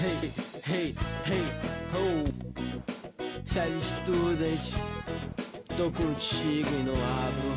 [0.00, 0.30] Hey,
[0.64, 0.94] hey,
[1.26, 1.42] hey,
[1.92, 2.24] ho.
[3.44, 4.72] Sério estudante,
[5.76, 7.52] tô contigo e não abro.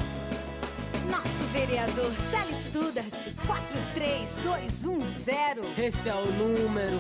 [1.12, 5.78] Nosso vereador Célio Studart, 43210.
[5.78, 7.00] Esse é o número,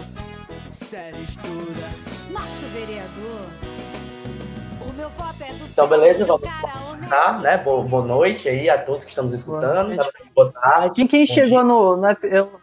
[0.71, 1.95] sério estudante.
[2.29, 3.47] Nosso vereador.
[4.87, 6.47] O meu voto é do Então, beleza, Célio, vamos
[6.91, 7.57] começar, né?
[7.57, 9.95] Boa, boa noite aí a todos que estamos escutando.
[9.95, 10.93] Boa Boa tarde.
[10.95, 11.63] Quem, quem chegou dia.
[11.63, 11.99] no.
[12.27, 12.60] eu,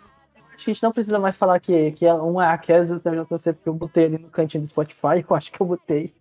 [0.68, 2.94] que a gente não precisa mais falar que, que um é a Kes e o
[2.96, 5.66] outro é JC, porque eu botei ali no cantinho do Spotify, eu acho que eu
[5.66, 6.12] botei.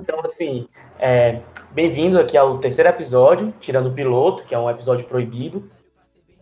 [0.00, 0.68] Então, assim,
[0.98, 1.40] é,
[1.72, 5.68] bem-vindo aqui ao terceiro episódio, tirando o piloto, que é um episódio proibido.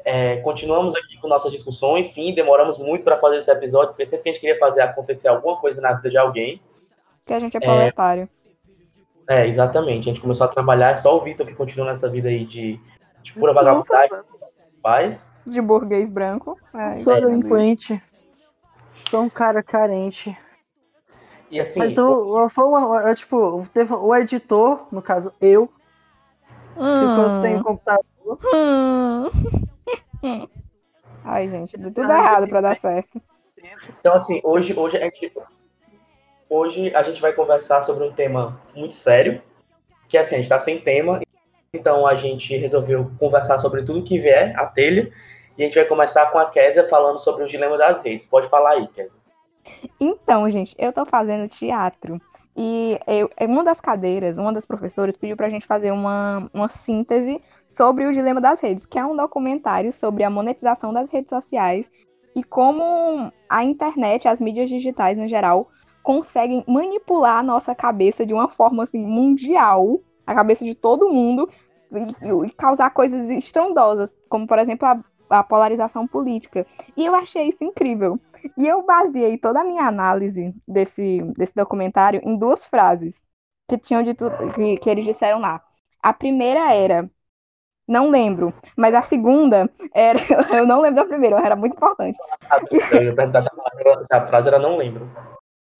[0.04, 4.24] É, continuamos aqui com nossas discussões, sim, demoramos muito para fazer esse episódio, porque sempre
[4.24, 6.60] que a gente queria fazer acontecer alguma coisa na vida de alguém,
[7.24, 8.28] que a gente é proletário.
[9.28, 12.28] é, exatamente, a gente começou a trabalhar, é só o Vitor que continua nessa vida
[12.28, 12.78] aí de,
[13.22, 14.16] de pura vagabundagem,
[14.82, 15.35] paz.
[15.46, 16.58] De burguês branco.
[16.74, 18.02] É, Sou delinquente.
[19.08, 20.36] Sou um cara carente.
[21.50, 25.70] E assim, Mas o, o- foi uma, é, tipo, teve o editor, no caso eu,
[26.74, 28.38] ficou sem computador.
[28.54, 29.26] Hum.
[31.24, 33.20] Ai, gente, deu tudo errado pra dar certo.
[34.00, 35.32] Então, assim, hoje, hoje, a gente,
[36.48, 39.42] hoje a gente vai conversar sobre um tema muito sério,
[40.08, 41.20] que é assim, a gente tá sem tema,
[41.72, 45.12] então a gente resolveu conversar sobre tudo que vier à telha,
[45.56, 48.26] e a gente vai começar com a Késia falando sobre o dilema das redes.
[48.26, 49.20] Pode falar aí, Késia.
[50.00, 52.20] Então, gente, eu tô fazendo teatro.
[52.56, 57.42] E eu, uma das cadeiras, uma das professoras pediu pra gente fazer uma, uma síntese
[57.66, 61.90] sobre o dilema das redes, que é um documentário sobre a monetização das redes sociais
[62.34, 65.70] e como a internet, as mídias digitais no geral,
[66.02, 71.48] conseguem manipular a nossa cabeça de uma forma assim mundial, a cabeça de todo mundo,
[71.90, 76.66] e, e causar coisas estrondosas, como por exemplo a, a polarização política.
[76.96, 78.18] E eu achei isso incrível.
[78.56, 83.24] E eu baseei toda a minha análise desse, desse documentário em duas frases
[83.68, 85.62] que tinham dito, que, que eles disseram lá.
[86.02, 87.10] A primeira era,
[87.86, 90.18] não lembro, mas a segunda era,
[90.56, 92.18] eu não lembro da primeira, era muito importante.
[94.10, 95.10] A frase era não lembro.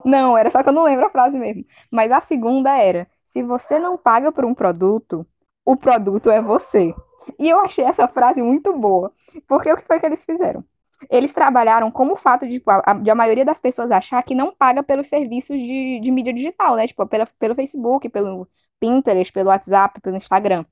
[0.05, 1.65] Não, era só que eu não lembro a frase mesmo.
[1.91, 5.25] Mas a segunda era: se você não paga por um produto,
[5.65, 6.93] o produto é você.
[7.39, 9.11] E eu achei essa frase muito boa,
[9.47, 10.63] porque o que foi que eles fizeram?
[11.09, 14.33] Eles trabalharam como o fato de, tipo, a, de a maioria das pessoas achar que
[14.33, 16.87] não paga pelos serviços de, de mídia digital, né?
[16.87, 18.47] Tipo, pela, pelo Facebook, pelo
[18.79, 20.65] Pinterest, pelo WhatsApp, pelo Instagram.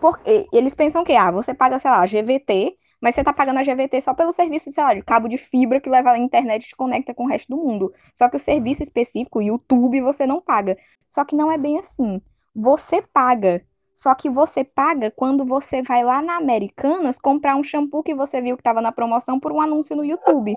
[0.00, 3.62] Porque eles pensam que, ah, você paga, sei lá, GVT, mas você tá pagando a
[3.62, 6.68] GVT só pelo serviço, sei lá, de cabo de fibra que leva a internet e
[6.68, 7.92] te conecta com o resto do mundo.
[8.14, 10.76] Só que o serviço específico, YouTube, você não paga.
[11.08, 12.20] Só que não é bem assim.
[12.54, 13.64] Você paga.
[14.02, 18.40] Só que você paga quando você vai lá na Americanas comprar um shampoo que você
[18.42, 20.56] viu que estava na promoção por um anúncio no YouTube.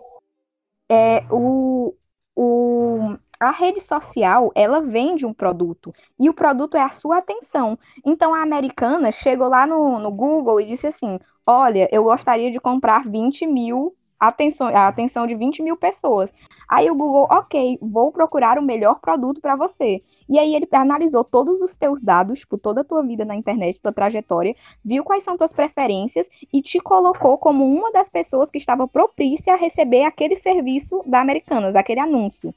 [0.91, 1.93] É, o,
[2.35, 5.93] o, a rede social, ela vende um produto.
[6.19, 7.77] E o produto é a sua atenção.
[8.03, 12.59] Então a americana chegou lá no, no Google e disse assim: Olha, eu gostaria de
[12.59, 13.95] comprar 20 mil
[14.27, 16.33] atenção, a atenção de 20 mil pessoas.
[16.69, 20.01] Aí o Google, ok, vou procurar o melhor produto para você.
[20.27, 23.79] E aí ele analisou todos os teus dados, tipo, toda a tua vida na internet,
[23.79, 28.57] tua trajetória, viu quais são tuas preferências e te colocou como uma das pessoas que
[28.57, 32.53] estava propícia a receber aquele serviço da Americanas, aquele anúncio.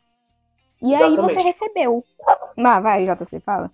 [0.81, 1.43] E aí você Exatamente.
[1.43, 2.05] recebeu.
[2.57, 3.71] Ah, vai, JC, fala.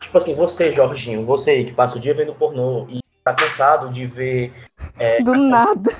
[0.00, 4.06] Tipo assim, você, Jorginho, você que passa o dia vendo pornô e tá cansado de
[4.06, 4.52] ver
[5.24, 5.90] Do nada.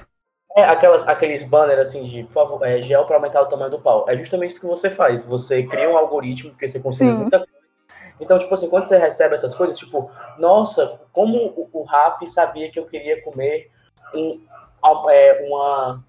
[0.57, 3.79] É, aquelas, aqueles banners assim de, por favor, é, gel para aumentar o tamanho do
[3.79, 4.07] pau.
[4.09, 5.23] É justamente isso que você faz.
[5.27, 7.19] Você cria um algoritmo, porque você consome Sim.
[7.19, 7.53] muita coisa.
[8.19, 12.71] Então, tipo assim, quando você recebe essas coisas, tipo, nossa, como o, o Rap sabia
[12.71, 13.71] que eu queria comer
[14.15, 14.41] um,
[15.11, 16.03] é, uma,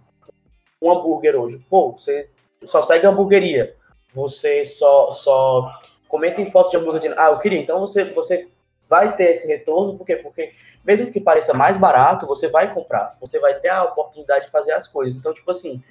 [0.81, 1.59] um hambúrguer hoje.
[1.69, 2.30] Pô, você
[2.63, 3.75] só segue a hamburgueria.
[4.13, 5.69] Você só, só
[6.07, 7.59] comenta em foto de hambúrguer dizendo, ah, eu queria.
[7.59, 8.47] Então você, você
[8.90, 10.16] vai ter esse retorno, por quê?
[10.18, 10.53] Porque
[10.84, 13.18] mesmo que pareça mais barato, você vai comprar.
[13.20, 15.20] Você vai ter a oportunidade de fazer as coisas.
[15.20, 15.84] Então, tipo assim,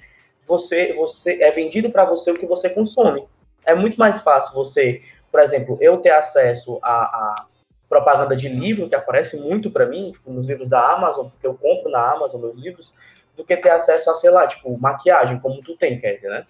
[0.43, 3.27] você, você é vendido para você o que você consome.
[3.65, 5.01] É muito mais fácil você,
[5.31, 7.45] por exemplo, eu ter acesso a, a
[7.87, 11.53] propaganda de livro, que aparece muito para mim, tipo, nos livros da Amazon, porque eu
[11.53, 12.93] compro na Amazon meus livros,
[13.35, 16.47] do que ter acesso a, sei lá, tipo, maquiagem, como tu tem, Kézia, né?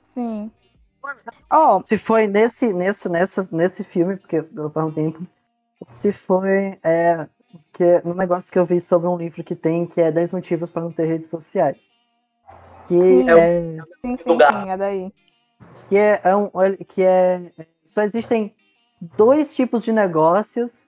[0.00, 0.50] Sim.
[1.50, 5.26] Ó, Se foi nesse, nesse, nessa, nesse filme, porque eu um tempo,
[5.90, 7.28] se foi é,
[7.72, 10.32] que é um negócio que eu vi sobre um livro que tem, que é 10
[10.32, 11.90] motivos para não ter redes sociais.
[12.88, 13.30] Que Sim.
[13.30, 14.60] é, sim, sim, Lugar.
[14.60, 15.12] sim, é daí.
[15.88, 16.50] que é, é um,
[16.88, 17.40] que é
[17.84, 18.54] só existem
[19.16, 20.86] dois tipos de negócios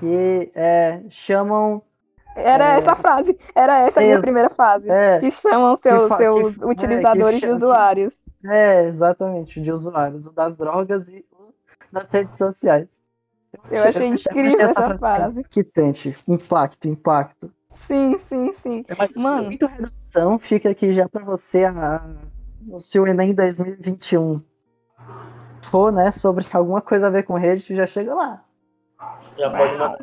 [0.00, 1.82] que é, chamam
[2.34, 2.78] Era É.
[2.78, 3.38] essa a frase.
[3.54, 4.90] Era essa a minha primeira fase.
[4.90, 8.22] É, Que chamam seus, que seus fa- é, utilizadores que de chama- usuários.
[8.44, 11.52] é, exatamente, de usuários, o das drogas e o
[11.92, 12.88] das redes sociais.
[13.70, 15.40] Eu achei incrível essa frase.
[15.40, 17.52] Impactante, impacto, impacto.
[17.70, 18.84] Sim, sim, sim.
[18.98, 19.44] Mas, Mano.
[19.44, 22.04] muito redação, fica aqui já pra você a,
[22.78, 24.42] se o Enem 2021
[25.62, 28.44] for, né, sobre alguma coisa a ver com rede, tu já chega lá.
[29.38, 29.98] Já pode mandar.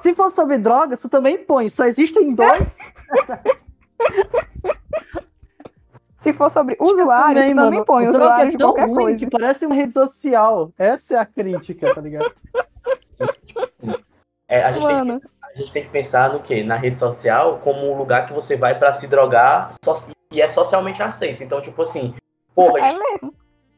[0.00, 2.78] Se for sobre drogas, tu também põe, só existem dois.
[6.20, 7.84] Se for sobre usuários, também, também, mano.
[7.84, 9.18] põe O Trump usuários é de tão qualquer ruim coisa.
[9.18, 10.72] que parece uma rede social.
[10.78, 12.34] Essa é a crítica, tá ligado?
[14.54, 16.62] É, a, gente tem, Mano, a gente tem que pensar no quê?
[16.62, 20.48] Na rede social como um lugar que você vai pra se drogar so- e é
[20.48, 21.42] socialmente aceito.
[21.42, 22.14] Então, tipo assim,
[22.54, 23.34] porra, é mesmo.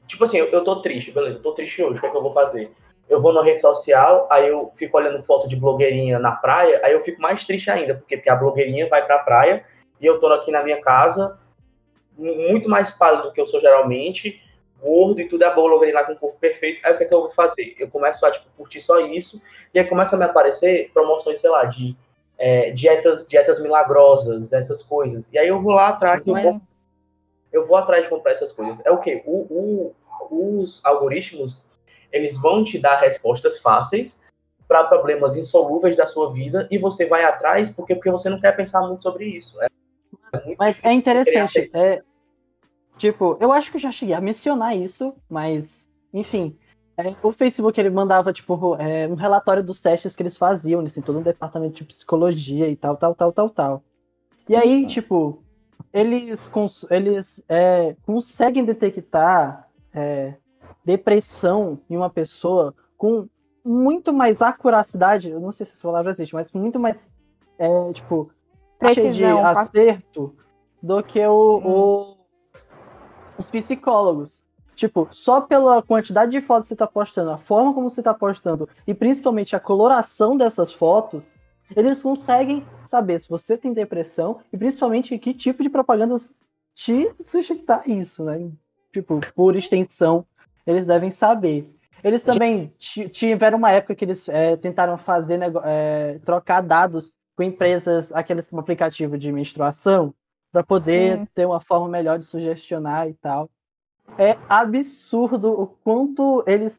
[0.07, 2.17] tipo assim, eu, eu tô triste, beleza, eu tô triste hoje, o que é que
[2.17, 2.71] eu vou fazer?
[3.09, 6.93] Eu vou na rede social, aí eu fico olhando foto de blogueirinha na praia, aí
[6.93, 9.65] eu fico mais triste ainda, porque, porque a blogueirinha vai pra praia
[9.99, 11.39] e eu tô aqui na minha casa,
[12.19, 14.43] mu- muito mais pálido do que eu sou geralmente,
[14.81, 17.15] gordo e tudo é blogueirinha lá com o corpo perfeito, aí o que é que
[17.15, 17.75] eu vou fazer?
[17.79, 19.41] Eu começo a, tipo, curtir só isso,
[19.73, 21.97] e aí começa a me aparecer promoções, sei lá, de
[22.39, 25.33] é, dietas, dietas milagrosas, essas coisas.
[25.33, 26.61] E aí eu vou lá atrás e eu vou
[27.53, 28.85] eu vou atrás de comprar essas coisas.
[28.85, 29.23] É o quê?
[29.25, 29.95] O, o-
[30.31, 31.67] os algoritmos,
[32.13, 34.21] eles vão te dar respostas fáceis
[34.69, 38.55] para problemas insolúveis da sua vida e você vai atrás porque, porque você não quer
[38.57, 39.63] pensar muito sobre isso.
[39.63, 39.67] É,
[40.35, 41.71] é Mas é interessante.
[41.73, 42.03] É,
[42.99, 46.57] tipo, eu acho que eu já cheguei a mencionar isso, mas, enfim.
[46.99, 50.81] é, o Facebook ele mandava, tipo, é, um relatório dos testes que eles faziam.
[50.81, 53.83] Eles têm todo um departamento de psicologia e tal, tal, tal, tal, tal.
[54.49, 54.87] E Sim, aí, sim.
[54.87, 55.43] tipo,
[55.93, 56.51] eles,
[56.91, 60.35] eles é, conseguem detectar é,
[60.85, 63.29] depressão em uma pessoa com
[63.65, 67.07] muito mais acuracidade, eu não sei se essa palavra existe, mas com muito mais,
[67.59, 68.31] é, tipo,
[68.79, 69.43] taxa de Precisão.
[69.43, 70.37] pa- acerto
[70.81, 72.16] do que o-
[73.39, 74.45] os psicólogos.
[74.75, 78.13] Tipo, só pela quantidade de fotos que você tá postando, a forma como você tá
[78.13, 81.39] postando e principalmente a coloração dessas fotos,
[81.75, 86.31] eles conseguem saber se você tem depressão e principalmente que tipo de propagandas
[86.75, 88.51] te sujeitar a isso, né?
[88.93, 90.27] Tipo, por extensão,
[90.67, 91.75] eles devem saber.
[92.05, 97.43] Eles também ti- tiveram uma época que eles é, tentaram fazer é, trocar dados com
[97.43, 100.15] empresas, aqueles aplicativo de menstruação,
[100.53, 101.29] para poder Sim.
[101.35, 103.51] ter uma forma melhor de sugestionar e tal.
[104.19, 106.79] É absurdo o quanto eles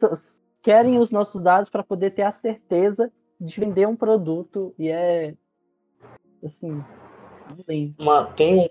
[0.62, 5.36] querem os nossos dados para poder ter a certeza de vender um produto e é
[6.44, 6.84] assim.
[7.98, 8.70] Uma, tem um-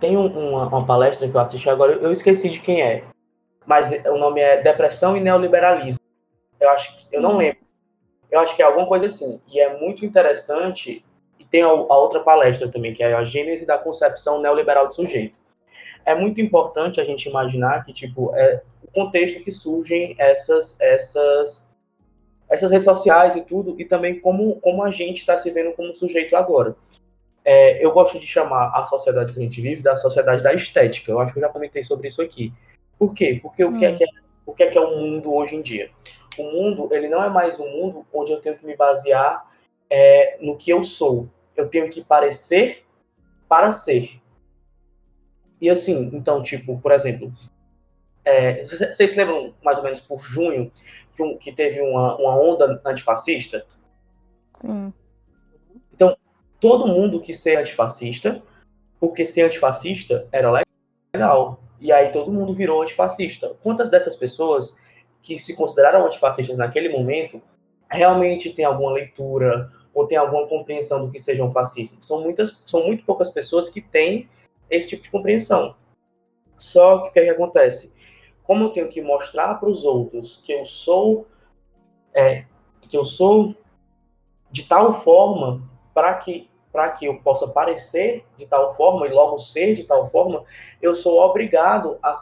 [0.00, 3.04] tem um- uma, uma palestra que eu assisti agora, eu esqueci de quem é,
[3.66, 6.00] mas o nome é Depressão e Neoliberalismo.
[6.60, 7.36] Eu acho que, eu não Uhum.
[7.38, 7.58] lembro.
[8.30, 9.40] Eu acho que é alguma coisa assim.
[9.48, 11.04] E é muito interessante.
[11.50, 15.38] Tem a, outra palestra também, que é a Gênese da Concepção Neoliberal do Sujeito.
[16.04, 21.70] É muito importante a gente imaginar que, tipo, é o contexto que surgem essas, essas,
[22.48, 25.94] essas redes sociais e tudo, e também como, como a gente está se vendo como
[25.94, 26.74] sujeito agora.
[27.44, 31.10] É, eu gosto de chamar a sociedade que a gente vive da sociedade da estética.
[31.10, 32.52] Eu acho que eu já comentei sobre isso aqui.
[32.98, 33.38] Por quê?
[33.40, 33.94] Porque o que, é, Hum.
[33.94, 34.06] que é,
[34.44, 35.90] o que é que é o mundo hoje em dia?
[36.38, 39.46] O mundo, ele não é mais um mundo onde eu tenho que me basear
[39.90, 41.28] é, no que eu sou.
[41.58, 42.86] Eu tenho que parecer
[43.48, 44.22] para ser.
[45.60, 47.32] E assim, então, tipo, por exemplo,
[48.24, 50.70] é, vocês se lembram mais ou menos por junho
[51.12, 53.66] que, um- que teve uma, uma onda antifascista?
[54.56, 54.92] Sim.
[56.60, 58.42] todo mundo quis ser antifascista,
[58.98, 60.50] porque ser antifascista era
[61.14, 61.60] legal.
[61.80, 63.54] E aí todo mundo virou antifascista.
[63.62, 64.76] Quantas dessas pessoas
[65.22, 67.40] que se consideraram antifascistas naquele momento
[67.88, 72.02] realmente têm alguma leitura ou têm alguma compreensão do que seja um fascismo?
[72.02, 74.28] São muitas, são muito poucas pessoas que têm
[74.70, 75.74] esse tipo de compreensão.
[76.56, 77.92] Só que o que, é que acontece?
[78.42, 81.26] Como eu tenho que mostrar para os outros que eu sou
[82.14, 82.44] é,
[82.88, 83.54] que eu sou
[84.50, 85.62] de tal forma
[85.94, 90.08] para que para que eu possa parecer de tal forma e logo ser de tal
[90.10, 90.44] forma,
[90.80, 92.20] eu sou obrigado a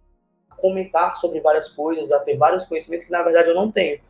[0.57, 4.01] comentar sobre várias coisas, a ter vários conhecimentos que na verdade eu não tenho.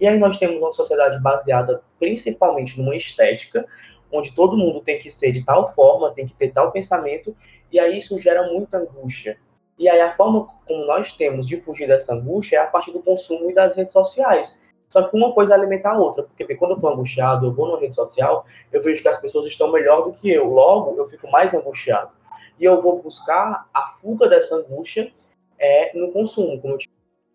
[0.00, 3.66] E aí nós temos uma sociedade baseada principalmente numa estética,
[4.10, 7.36] onde todo mundo tem que ser de tal forma, tem que ter tal pensamento,
[7.70, 9.38] e aí isso gera muita angústia.
[9.78, 13.02] E aí a forma como nós temos de fugir dessa angústia é a partir do
[13.02, 14.58] consumo e das redes sociais.
[14.88, 17.78] Só que uma coisa alimenta a outra, porque quando eu estou angustiado, eu vou numa
[17.78, 20.46] rede social, eu vejo que as pessoas estão melhor do que eu.
[20.46, 22.10] Logo, eu fico mais angustiado.
[22.58, 25.12] E eu vou buscar a fuga dessa angústia
[25.58, 26.78] é, no consumo, como eu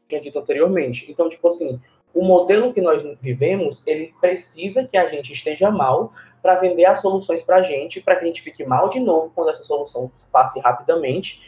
[0.08, 1.10] tinha dito anteriormente.
[1.10, 1.80] Então, tipo assim,
[2.16, 7.02] o modelo que nós vivemos, ele precisa que a gente esteja mal para vender as
[7.02, 10.10] soluções para a gente, para que a gente fique mal de novo quando essa solução
[10.32, 11.42] passe rapidamente,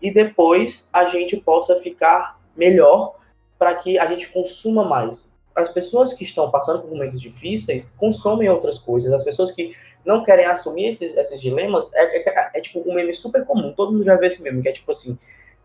[0.00, 3.16] e depois a gente possa ficar melhor
[3.58, 5.30] para que a gente consuma mais.
[5.54, 9.12] As pessoas que estão passando por momentos difíceis consomem outras coisas.
[9.12, 12.94] As pessoas que não querem assumir esses, esses dilemas é, é, é, é tipo um
[12.94, 13.72] meme super comum.
[13.72, 15.16] Todo mundo já vê esse meme, que é tipo assim: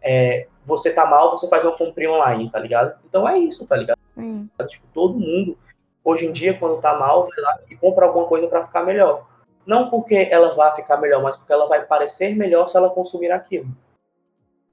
[0.01, 2.99] é, você tá mal, você faz uma comprinha online, tá ligado?
[3.07, 3.98] Então é isso, tá ligado?
[4.19, 4.49] Sim.
[4.67, 5.57] Tipo, todo mundo,
[6.03, 9.27] hoje em dia, quando tá mal, vai lá e compra alguma coisa para ficar melhor.
[9.65, 13.31] Não porque ela vai ficar melhor, mas porque ela vai parecer melhor se ela consumir
[13.31, 13.67] aquilo.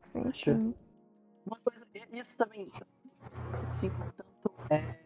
[0.01, 0.75] Sim, sim.
[1.47, 2.71] Uma coisa, isso também.
[3.69, 4.97] Sim, tanto é.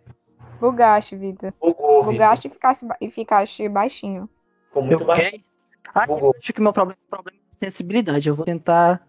[0.60, 1.52] Bugaste, Vitor.
[1.60, 2.04] Bugou.
[2.04, 4.28] Bugaste e ficaste, ba- e ficaste baixinho.
[4.68, 5.30] Ficou muito eu baixo.
[5.30, 5.42] quero-
[5.94, 8.28] Ah, eu acho que meu problema, problema é sensibilidade.
[8.28, 9.06] Eu vou tentar.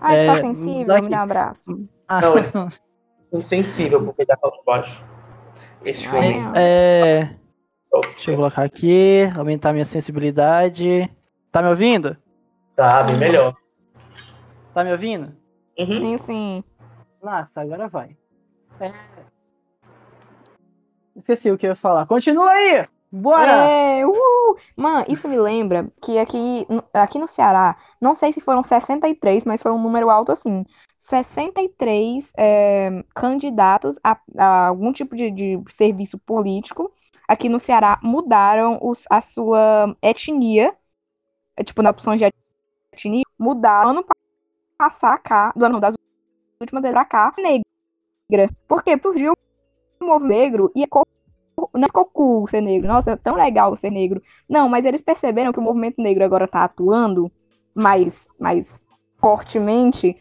[0.00, 1.02] Ai, É, tá sensível?
[1.02, 1.88] Me dá um abraço.
[2.08, 2.32] Ah, Não,
[3.32, 5.04] Insensível, porque tá pra baixo.
[5.84, 7.36] Esse Ah, filme é,
[8.02, 11.08] deixa eu colocar aqui, aumentar minha sensibilidade.
[11.52, 12.16] Tá me ouvindo?
[12.76, 13.54] Tá, bem melhor.
[14.74, 15.34] Tá me ouvindo?
[15.78, 15.98] Uhum.
[15.98, 16.64] Sim, sim.
[17.22, 18.16] Nossa, agora vai.
[18.80, 18.92] É...
[21.16, 22.06] Esqueci o que eu ia falar.
[22.06, 22.88] Continua aí!
[23.12, 23.72] Bora!
[23.72, 24.56] É, uhul!
[24.76, 29.44] Mano, isso me lembra que aqui, no- aqui no Ceará, não sei se foram 63,
[29.44, 30.64] mas foi um número alto assim.
[30.98, 36.92] 63 é, candidatos a, a algum tipo de, de serviço político
[37.26, 40.76] aqui no Ceará mudaram os, a sua etnia,
[41.56, 42.24] é, tipo, na opção de
[42.94, 44.04] etnia, mudaram ano
[44.78, 45.94] passar cá, do ano das
[46.62, 47.34] últimas pra cá,
[48.30, 48.50] negra.
[48.68, 49.32] Porque surgiu
[50.02, 51.04] o movimento negro e ficou
[51.74, 52.88] não ficou cool ser negro.
[52.88, 54.22] Nossa, é tão legal ser negro.
[54.48, 57.30] Não, mas eles perceberam que o movimento negro agora tá atuando
[57.74, 58.82] mais, mais
[59.18, 60.16] fortemente.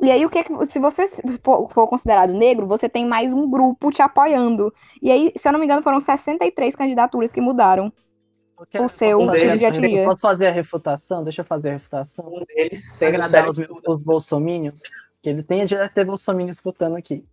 [0.00, 0.66] E aí, o que é que.
[0.66, 1.06] Se você
[1.42, 4.72] for, for considerado negro, você tem mais um grupo te apoiando.
[5.00, 7.92] E aí, se eu não me engano, foram 63 candidaturas que mudaram.
[8.70, 10.04] Quero- o seu fazer tipo de etnia.
[10.04, 11.24] Posso fazer a refutação?
[11.24, 12.26] Deixa eu fazer a refutação.
[12.28, 14.80] Um deles sendo Agradar os, os bolsominions.
[15.22, 17.24] Que ele tem, já deve ter bolsominion escutando aqui.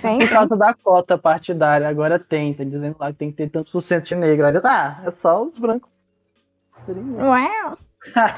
[0.00, 0.18] Tem?
[0.18, 2.54] Por causa da cota partidária, agora tem.
[2.54, 4.46] Tá dizendo lá que tem que ter tantos por cento de negro.
[4.46, 5.90] Aí eu, Ah, é só os brancos.
[6.84, 7.18] Seria mesmo.
[7.20, 7.74] Não é?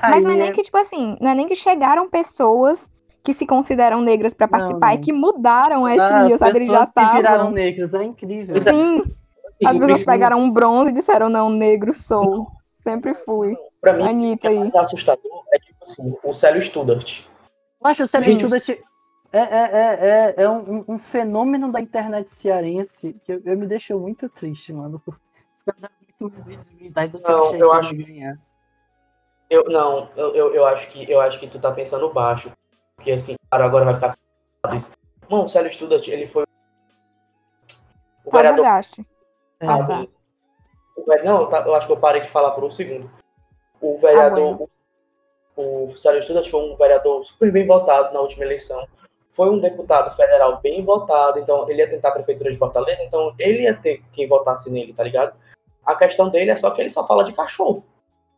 [0.03, 2.91] Mas não é nem que, tipo assim, não é nem que chegaram pessoas
[3.25, 5.01] que se consideram negras pra participar, é não.
[5.03, 6.59] que mudaram a Ah, etnia, as sabe?
[6.59, 7.51] Eles já pessoas que viraram estavam.
[7.51, 8.57] negros, é incrível.
[8.57, 8.61] É.
[8.61, 9.03] Sim,
[9.65, 12.47] as o pessoas pegaram um bronze e disseram, não, negro sou.
[12.77, 13.57] Sempre fui.
[13.81, 14.59] Pra mim, Anitta o que é aí.
[14.61, 17.23] mais assustador é tipo assim, o Célio Studart.
[17.83, 18.39] Acho o Gente.
[18.47, 18.79] Studart
[19.37, 23.67] é, é, é, é, é um, um- fenômeno da internet cearense que eu, eu me
[23.67, 25.03] deixou muito triste, mano.
[25.55, 25.91] Os caras dão
[26.21, 28.39] muito mais visibilidade do Não, eu que ia acho- ganhar.
[29.49, 32.51] Eu, não, eu, eu, eu acho que eu acho que tu tá pensando baixo.
[32.97, 34.91] Porque assim, cara, agora vai ficar assustado isso.
[35.31, 36.45] Mano, o Célio Studart, ele foi
[38.25, 38.65] o vereador.
[38.65, 40.07] É, Ah, tá.
[40.97, 43.11] O Não, tá- eu acho que eu parei de falar por um segundo.
[43.81, 44.57] O vereador.
[44.57, 44.71] bueno.
[45.57, 48.87] o, o Célio Studart foi um vereador super bem votado na última eleição.
[49.31, 53.35] Foi um deputado federal bem votado, então ele ia tentar a prefeitura de Fortaleza, então
[53.39, 55.37] ele ia ter quem votasse nele, tá ligado?
[55.85, 57.85] A questão dele é só que ele só fala de cachorro.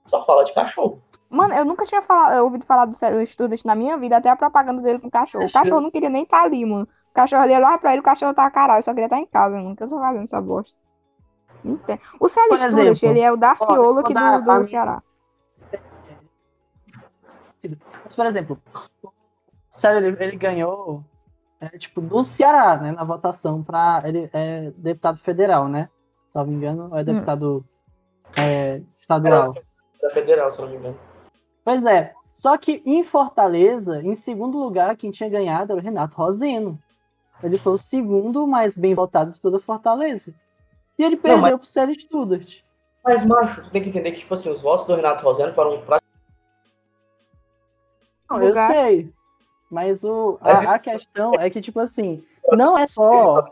[0.04, 1.00] Só fala de cachorro.
[1.30, 4.36] Mano, eu nunca tinha falado, ouvido falar do Célio Student na minha vida, até a
[4.36, 5.44] propaganda dele com o cachorro.
[5.44, 5.80] O Cachorro.
[5.80, 6.88] não queria nem estar ali, mano.
[7.10, 9.56] O cachorro ali olhava pra ele, o cachorro tava caralho, só queria estar em casa,
[9.56, 9.76] mano.
[9.76, 10.76] que eu tô fazendo essa bosta?
[11.86, 12.00] Tem.
[12.18, 15.02] O Célio Student, ele é o Daciolo aqui do, do Ceará.
[18.04, 18.62] Mas, por exemplo,
[19.78, 21.04] o Sérgio ele, ele ganhou
[21.60, 22.90] é, tipo, do Ceará, né?
[22.90, 25.88] Na votação para ele é deputado federal, né?
[26.32, 27.64] Se não me engano, é deputado
[28.36, 29.54] é, estadual.
[30.02, 30.98] Da federal, se eu não me engano.
[31.64, 32.12] Pois é.
[32.34, 36.76] Só que em Fortaleza, em segundo lugar, quem tinha ganhado era o Renato Roseno.
[37.42, 40.34] Ele foi o segundo mais bem votado de toda Fortaleza.
[40.98, 42.62] E ele perdeu mas- pro Célio Studart.
[43.04, 45.80] Mas, macho, tu tem que entender que, tipo assim, os votos do Renato Rosano foram
[45.82, 46.00] pra...
[48.28, 48.74] Não, eu Bugaste.
[48.74, 49.17] sei.
[49.70, 53.44] Mas o, a, a questão é que, tipo assim, não é só.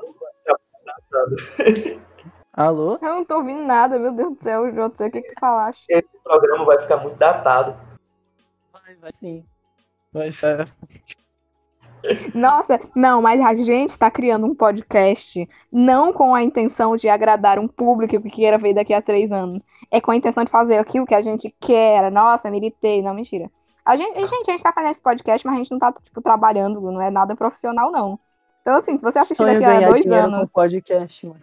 [2.53, 2.99] Alô?
[3.03, 5.85] Eu não tô ouvindo nada, meu Deus do céu, João, o que que tu falaste?
[5.91, 7.77] Esse programa vai ficar muito datado.
[8.73, 9.45] Vai, vai sim.
[10.11, 10.67] Vai, vai.
[12.35, 17.59] Nossa, não, mas a gente tá criando um podcast não com a intenção de agradar
[17.59, 19.65] um público que queira ver daqui a três anos.
[19.91, 22.11] É com a intenção de fazer aquilo que a gente quer.
[22.11, 23.03] Nossa, militei.
[23.03, 23.51] Não, mentira.
[23.87, 26.21] A gente, gente, a gente tá fazendo esse podcast, mas a gente não tá, tipo,
[26.21, 28.19] trabalhando, não é nada profissional, não.
[28.67, 31.41] Então, assim, se você assistir Sonho daqui a dois anos, com podcast, mano.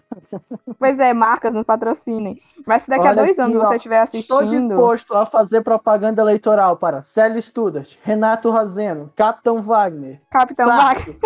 [0.78, 2.38] pois é, marcas nos patrocinem.
[2.68, 4.68] Mas se daqui a Olha dois anos aqui, ó, você estiver Estou assistindo.
[4.68, 10.22] disposto a fazer propaganda eleitoral para Célio Studart, Renato Roseno, Capitão Wagner.
[10.30, 10.68] Capitão.
[10.68, 11.18] Wagner.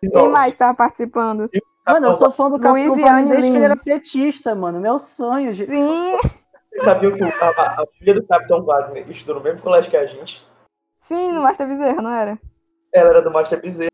[0.12, 1.48] Quem mais tava participando?
[1.86, 4.80] Mano, eu sou fã do Capitão Wagner desde que ele era petista, mano.
[4.80, 5.70] Meu sonho, gente.
[5.70, 6.18] Sim,
[6.80, 9.96] Vocês sabiam que o- a, a filha do Capitão Wagner estudou no mesmo colégio que
[9.96, 10.46] a gente?
[11.00, 12.38] sim, no Master Bezerra, não era?
[12.92, 13.90] Ela era do Master Bezerra.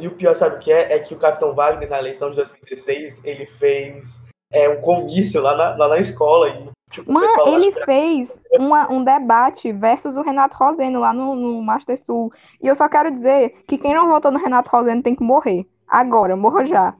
[0.00, 0.94] E o pior, sabe o que é?
[0.94, 4.20] É que o Capitão Wagner, na eleição de 2016, ele fez
[4.50, 6.48] é, um comício lá na, lá na escola.
[6.48, 11.62] E, tipo, Mano, ele fez uma- um debate versus o Renato Roseno lá no, no
[11.62, 12.32] Master Sul.
[12.62, 15.66] E eu só quero dizer que quem não votou no Renato Roseno tem que morrer.
[15.86, 16.94] Agora, morra já.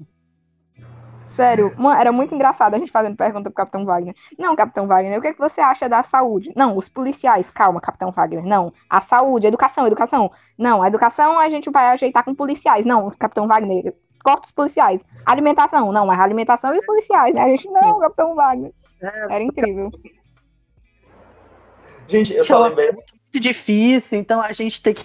[1.27, 4.15] Sério, era muito engraçado a gente fazendo pergunta pro Capitão Wagner.
[4.39, 6.53] Não, Capitão Wagner, o que, é que você acha da saúde?
[6.55, 8.45] Não, os policiais, calma, Capitão Wagner.
[8.45, 10.31] Não, a saúde, a educação, a educação.
[10.57, 12.85] Não, a educação a gente vai ajeitar com policiais.
[12.85, 13.93] Não, Capitão Wagner,
[14.23, 15.05] corta os policiais.
[15.27, 17.43] Alimentação, não, mas a alimentação e os policiais, né?
[17.43, 18.73] A gente, não, Capitão Wagner.
[19.29, 19.91] Era incrível.
[22.09, 22.93] Gente, eu só lembrei.
[22.93, 25.05] muito difícil, então a gente tem que.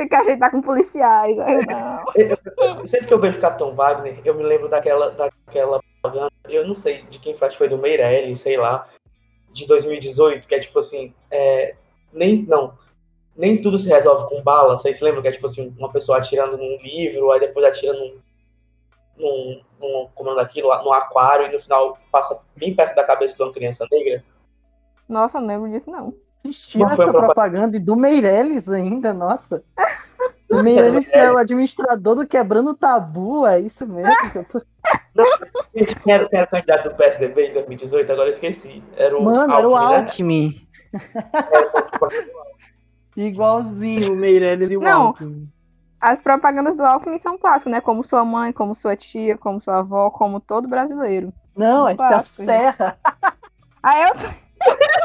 [0.00, 1.38] Tem que ajeitar com policiais.
[1.38, 2.86] Ai, não.
[2.86, 7.02] Sempre que eu vejo Capitão Wagner, eu me lembro daquela, daquela propaganda, eu não sei
[7.02, 8.88] de quem faz, foi do Meirelles, sei lá,
[9.52, 11.74] de 2018, que é tipo assim, é,
[12.14, 12.72] nem, não,
[13.36, 16.16] nem tudo se resolve com bala, vocês se lembram que é tipo assim, uma pessoa
[16.16, 18.18] atirando num livro, aí depois atira num,
[19.18, 23.36] num, num como é daquilo, num aquário, e no final passa bem perto da cabeça
[23.36, 24.24] de uma criança negra?
[25.06, 26.14] Nossa, não lembro disso, não.
[26.42, 27.24] Foi essa propaganda.
[27.24, 29.62] propaganda e do Meirelles ainda, nossa.
[30.50, 34.60] O Meirelles que é o administrador do Quebrando Tabu, é isso mesmo que eu tô...
[35.14, 35.24] Não,
[36.08, 38.10] era, o candidato do PSDB em 2018?
[38.10, 38.82] Agora eu esqueci.
[38.96, 41.00] Era o Mano, era o Alckmin, né?
[42.02, 42.30] Alckmin.
[43.16, 45.02] Igualzinho o Meirelles e o Não.
[45.08, 45.48] Alckmin.
[46.00, 47.80] As propagandas do Alckmin são clássicas, né?
[47.80, 51.32] Como sua mãe, como sua tia, como sua avó, como todo brasileiro.
[51.54, 52.22] Não, essa é.
[52.22, 52.98] Serra.
[53.82, 54.14] Aí eu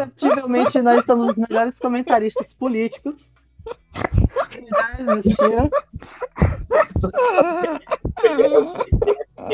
[0.00, 3.30] Perceptivelmente, nós somos os melhores comentaristas políticos
[4.50, 5.68] que já existiram.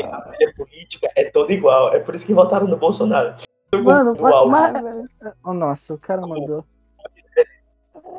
[0.05, 1.93] a filha política é toda igual.
[1.93, 3.35] É por isso que votaram no Bolsonaro.
[3.73, 4.81] Mano, no mas-
[5.43, 6.65] Oh, nossa, o cara mandou.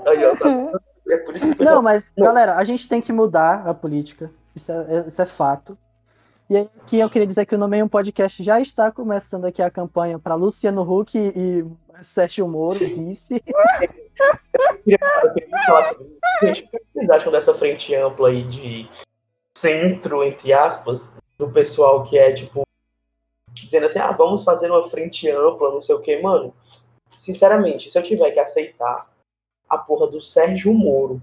[0.07, 3.67] Aí, ó, tá- É por isso que Não, mas, galera, a gente tem que mudar
[3.67, 4.31] a política.
[4.55, 5.77] Isso é, isso é fato.
[6.51, 9.71] E aqui eu queria dizer que o Nomei um Podcast já está começando aqui a
[9.71, 11.63] campanha para Luciano Huck e
[12.03, 13.43] Sérgio Moro, vice.
[16.41, 18.89] O que vocês acham dessa frente ampla aí de
[19.55, 22.67] centro, entre aspas, do pessoal que é tipo.
[23.53, 26.55] Dizendo assim, ah, vamos fazer uma frente ampla, não sei o que, mano.
[27.11, 29.07] Sinceramente, se eu tiver que aceitar
[29.69, 31.23] a porra do Sérgio Moro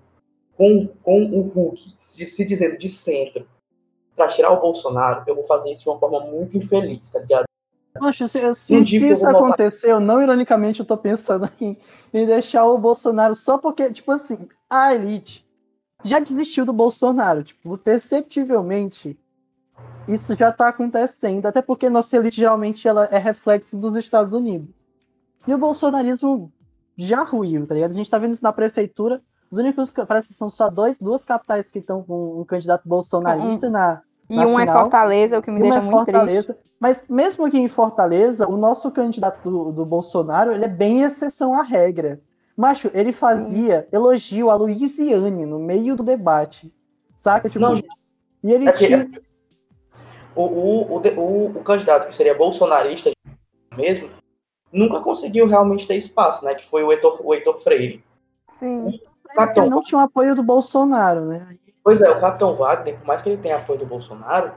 [0.55, 3.47] com, com o Hulk se, se dizendo de centro
[4.15, 7.45] pra tirar o Bolsonaro, eu vou fazer isso de uma forma muito infeliz, tá ligado?
[7.97, 11.77] Poxa, se, se, se isso aconteceu, não ironicamente, eu tô pensando em,
[12.13, 15.45] em deixar o Bolsonaro só porque, tipo assim, a elite
[16.03, 17.43] já desistiu do Bolsonaro.
[17.43, 19.17] Tipo, perceptivelmente,
[20.07, 21.45] isso já tá acontecendo.
[21.45, 24.69] Até porque nossa elite geralmente ela é reflexo dos Estados Unidos.
[25.47, 26.51] E o bolsonarismo
[26.97, 27.91] já ruiu, tá ligado?
[27.91, 29.21] A gente tá vendo isso na prefeitura.
[29.49, 33.69] Os únicos, parece que são só dois, duas capitais que estão com um candidato bolsonarista
[33.69, 36.11] na, E um é final, Fortaleza, o que me uma deixa é muito triste.
[36.17, 36.57] Fortaleza.
[36.79, 41.53] Mas mesmo aqui em Fortaleza, o nosso candidato do, do Bolsonaro, ele é bem exceção
[41.57, 42.19] à regra.
[42.57, 46.73] Macho, ele fazia elogio a Luiziane no meio do debate.
[47.15, 47.49] Saca?
[47.49, 49.09] Tipo, Não, e ele É que- tinha.
[50.35, 53.11] o, o, o, de- o, o candidato que seria bolsonarista
[53.77, 54.09] mesmo
[54.71, 56.55] nunca conseguiu realmente ter espaço, né?
[56.55, 58.03] Que foi o Heitor, o Heitor Freire.
[58.49, 58.99] Sim.
[59.55, 61.57] Ele não tinha o apoio do Bolsonaro, né?
[61.85, 64.53] Pois é, o Capitão Wagner, por mais que ele tenha apoio do Bolsonaro,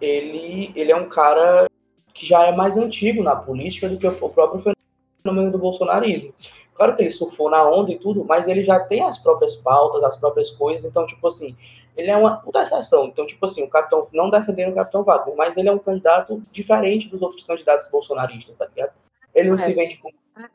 [0.00, 1.66] ele, ele é um cara
[2.14, 4.74] que já é mais antigo na política do que o próprio
[5.22, 6.32] fenômeno do bolsonarismo.
[6.72, 10.02] Claro que ele surfou na onda e tudo, mas ele já tem as próprias pautas,
[10.02, 11.54] as próprias coisas, então, tipo assim,
[11.94, 13.04] ele é uma puta exceção.
[13.08, 16.42] Então, tipo assim, o Capitão, não defendendo o Capitão Wagner, mas ele é um candidato
[16.50, 18.92] diferente dos outros candidatos bolsonaristas, tá ligado?
[19.34, 19.66] Ele não É.
[19.66, 20.14] se vende como.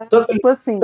[0.09, 0.79] Tanto que ele Tipo assim,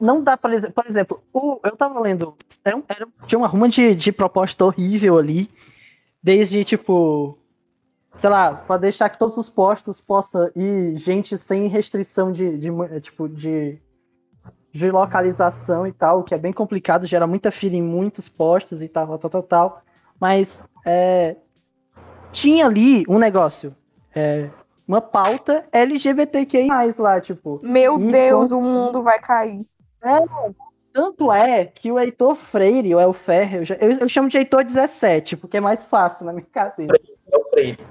[0.00, 2.36] não dá exe- Por exemplo, o, eu tava lendo.
[2.64, 5.50] Era, era- tinha uma ruma de, de proposta horrível ali.
[6.22, 7.38] Desde, tipo.
[8.14, 12.70] Sei lá, pra deixar que todos os postos possam ir gente sem restrição de, de
[13.00, 13.80] tipo, de,
[14.72, 18.88] de localização e tal, que é bem complicado, gera muita fila em muitos postos e
[18.88, 19.82] tal, tal, tal, tal.
[20.20, 21.34] Mas é,
[22.30, 23.74] tinha ali um negócio.
[24.14, 24.48] é,
[24.86, 26.68] uma pauta LGBTQI+,
[26.98, 27.60] lá, tipo.
[27.62, 29.64] Meu Deus, com- o mundo vai cair.
[30.92, 34.28] Tanto é que o Heitor Freire, ou é o Ferre, eu, já- eu- eu chamo
[34.28, 36.92] de Heitor 17, porque é mais fácil na minha cabeça.
[37.32, 37.84] é o Freire.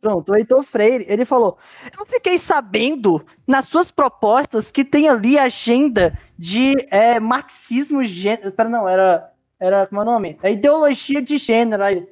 [0.00, 1.56] Pronto, o Heitor Freire, ele falou:
[1.98, 8.02] Eu fiquei sabendo nas suas propostas que tem ali agenda de é, marxismo.
[8.04, 8.36] Gê...
[8.36, 10.38] Pera, não, era era, como é o nome?
[10.42, 11.82] A ideologia de gênero.
[11.82, 12.06] Aí,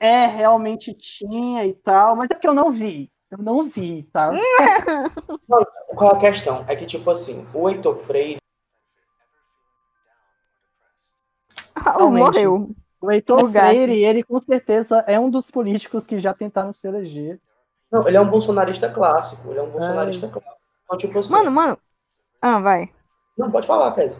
[0.00, 3.10] é, realmente tinha e tal, mas é que eu não vi.
[3.30, 4.30] Eu não vi, tá?
[5.94, 6.64] Qual a questão?
[6.66, 8.40] É que, tipo assim, o Heitor Freire.
[11.76, 12.24] Realmente.
[12.24, 12.70] Morreu.
[13.00, 13.50] O Heitor O.
[13.50, 17.38] Freire, ele com certeza é um dos políticos que já tentaram se eleger.
[17.92, 19.50] Não, ele é um bolsonarista clássico.
[19.50, 20.56] Ele é um bolsonarista clássico.
[20.84, 21.30] Então, tipo assim.
[21.30, 21.78] Mano, mano.
[22.40, 22.90] Ah, vai.
[23.36, 24.18] Não, pode falar, Kézia.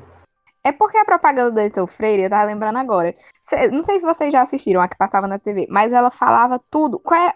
[0.64, 3.14] É porque a propaganda do Heitor Freire, eu tava lembrando agora.
[3.40, 6.60] Cê- não sei se vocês já assistiram a que passava na TV, mas ela falava
[6.70, 6.98] tudo.
[6.98, 7.32] Qual é,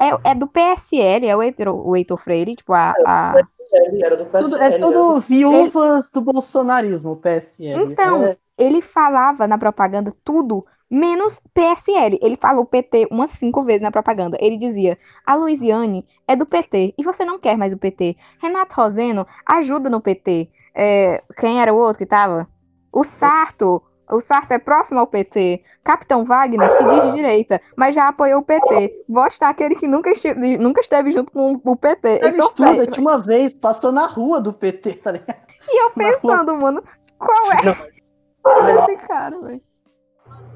[0.00, 2.94] é, é do PSL, é o Heitor, o Heitor Freire, tipo, a.
[3.06, 4.24] a- PSL.
[4.44, 7.92] Tudo, é tudo do- viúvas do bolsonarismo, o PSL.
[7.92, 12.18] Então, É, ele falava na propaganda tudo, menos PSL.
[12.22, 14.36] Ele falou PT umas cinco vezes na propaganda.
[14.40, 18.16] Ele dizia: a Luiziane é do PT e você não quer mais o PT.
[18.40, 20.50] Renato Roseno ajuda no PT.
[20.74, 22.48] É, quem era o outro que tava?
[22.94, 23.82] O Sarto.
[24.08, 25.62] O Sarto é próximo ao PT.
[25.82, 29.04] Capitão Wagner se diz de direita, mas já apoiou o PT.
[29.08, 32.08] Vote naquele que nunca esteve, nunca esteve junto com o PT.
[32.08, 35.42] ele Heitor estuda, tinha uma vez, passou na rua do PT, tá ligado?
[35.68, 36.84] E eu pensando, mano,
[37.18, 39.62] qual é Não, esse cara, velho?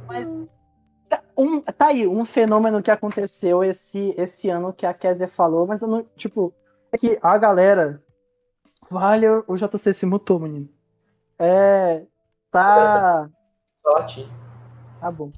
[0.07, 0.37] Mas
[1.09, 5.67] tá, um, tá aí, um fenômeno que aconteceu esse, esse ano que a Kézia falou,
[5.67, 6.55] mas eu não, tipo,
[6.93, 8.03] é que a galera.
[8.91, 10.69] Vale, o JC se mutou, menino.
[11.39, 12.05] É.
[12.51, 13.29] Tá.
[13.85, 14.27] Lati.
[15.01, 15.31] Tá bom.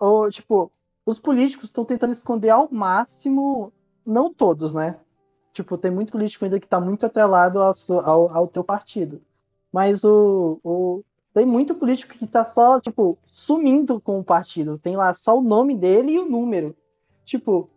[0.00, 0.70] Ou, tipo,
[1.04, 3.72] os políticos estão tentando esconder ao máximo,
[4.06, 4.98] não todos, né?
[5.52, 7.74] Tipo, tem muito político ainda que tá muito atrelado ao,
[8.04, 9.20] ao, ao teu partido.
[9.72, 14.78] Mas o, o- tem muito político que tá só, tipo, sumindo com o partido.
[14.78, 16.76] Tem lá só o nome dele e o número.
[17.24, 17.68] Tipo,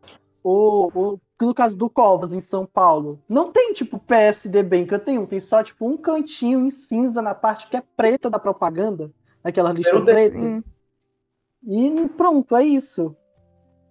[0.44, 5.08] o, o, no caso do Covas, em São Paulo, não tem, tipo, PSDB em canto
[5.08, 5.26] nenhum.
[5.26, 9.12] Tem só, tipo, um cantinho em cinza na parte que é preta da propaganda.
[9.44, 10.64] Aquela lista preta.
[11.64, 13.16] E pronto, é isso.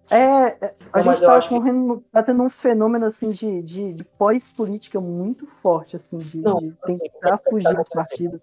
[0.09, 3.61] É, é, a Não, gente tá, acho que- correndo, tá tendo um fenômeno assim de,
[3.61, 7.87] de, de pós-política muito forte, assim, de, Não, de assim, tentar que fugir tá dos
[7.87, 8.31] acontecendo?
[8.31, 8.41] partidos.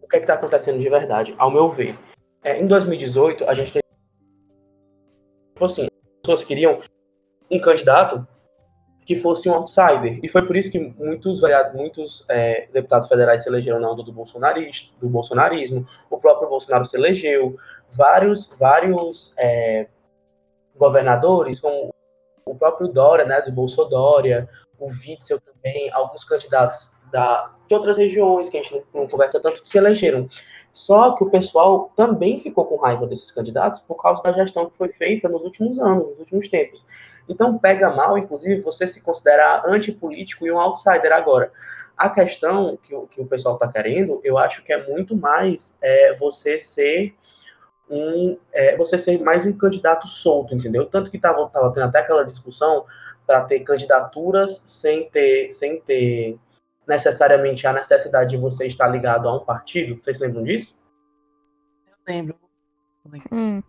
[0.00, 1.34] O que é que tá acontecendo de verdade?
[1.38, 1.98] Ao meu ver.
[2.42, 3.82] É, em 2018, a gente teve.
[5.54, 6.78] Tipo assim, as pessoas queriam
[7.50, 8.26] um candidato
[9.04, 10.18] que fosse um outsider.
[10.22, 11.42] E foi por isso que muitos,
[11.74, 15.86] muitos é, deputados federais se elegeram na onda do, bolsonarista, do bolsonarismo.
[16.08, 17.56] O próprio Bolsonaro se elegeu.
[17.90, 19.88] Vários, vários é,
[20.74, 21.94] governadores, como
[22.46, 28.48] o próprio Dória, né, do Bolsodória, o Witzel também, alguns candidatos da, de outras regiões
[28.48, 30.28] que a gente não, não conversa tanto, que se elegeram.
[30.72, 34.76] Só que o pessoal também ficou com raiva desses candidatos por causa da gestão que
[34.76, 36.84] foi feita nos últimos anos, nos últimos tempos.
[37.28, 41.50] Então pega mal, inclusive, você se considerar antipolítico e um outsider agora.
[41.96, 45.76] A questão que, o- que o pessoal está querendo, eu acho que é muito mais
[45.82, 47.14] é, você ser
[47.88, 50.86] um é, você ser mais um candidato solto, entendeu?
[50.86, 52.84] Tanto que tava, tava tendo até aquela discussão
[53.26, 56.38] para ter candidaturas sem ter, sem ter
[56.86, 60.02] necessariamente a necessidade de você estar ligado a um partido.
[60.02, 60.76] Vocês lembram disso?
[61.86, 62.36] Eu lembro.
[63.30, 63.62] Hum.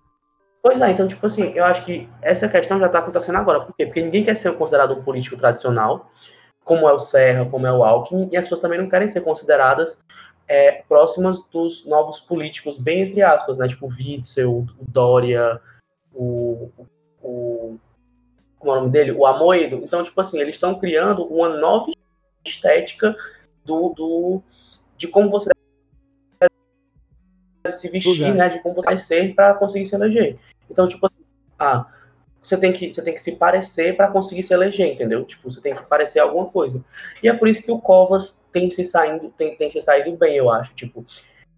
[0.65, 3.61] Pois é, então, tipo assim, eu acho que essa questão já está acontecendo agora.
[3.61, 3.85] Por quê?
[3.85, 6.11] Porque ninguém quer ser considerado um político tradicional,
[6.63, 9.21] como é o Serra, como é o Alckmin, e as pessoas também não querem ser
[9.21, 10.03] consideradas
[10.47, 13.67] é, próximas dos novos políticos, bem entre aspas, né?
[13.67, 15.61] Tipo o Witzel, o Dória,
[16.11, 16.71] o,
[17.21, 17.77] o.
[18.57, 19.11] Como é o nome dele?
[19.11, 19.75] O Amoedo.
[19.83, 21.91] Então, tipo assim, eles estão criando uma nova
[22.43, 23.15] estética
[23.63, 24.41] do, do,
[24.97, 25.51] de como você
[26.39, 28.49] deve se vestir, né?
[28.49, 30.39] De como você vai ser para conseguir se eleger.
[30.69, 31.23] Então, tipo assim,
[31.57, 31.85] ah,
[32.41, 35.25] você tem que, você tem que se parecer para conseguir se eleger, entendeu?
[35.25, 36.83] Tipo, você tem que parecer alguma coisa.
[37.23, 40.35] E é por isso que o Covas tem se saindo, tem, tem se saído bem,
[40.35, 40.73] eu acho.
[40.75, 41.03] Tipo,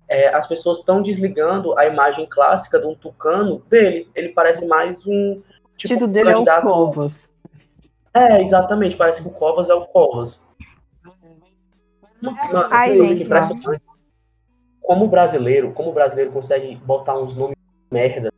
[0.07, 4.09] é, as pessoas estão desligando a imagem clássica de um tucano dele.
[4.15, 5.43] Ele parece mais um O
[5.77, 6.63] tipo um dele é o candidato.
[6.63, 7.29] Covas.
[8.13, 8.95] É, exatamente.
[8.95, 10.39] Parece que o Covas é o Covas.
[12.21, 13.81] Mano, Ai, coisa gente, que impressionante.
[14.81, 17.57] Como o brasileiro, como o brasileiro consegue botar uns nomes
[17.91, 18.31] merda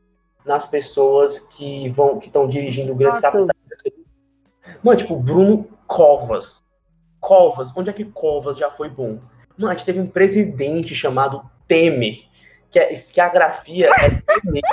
[0.49, 3.37] nas pessoas que vão, que estão dirigindo grandes Nossa.
[3.37, 3.93] capitais.
[4.81, 6.63] Mano, tipo, Bruno Covas.
[7.19, 9.19] Covas, onde é que Covas já foi bom?
[9.55, 12.23] Mano, a gente teve um presidente chamado Temer,
[12.71, 14.63] que, é, que a grafia é Temer.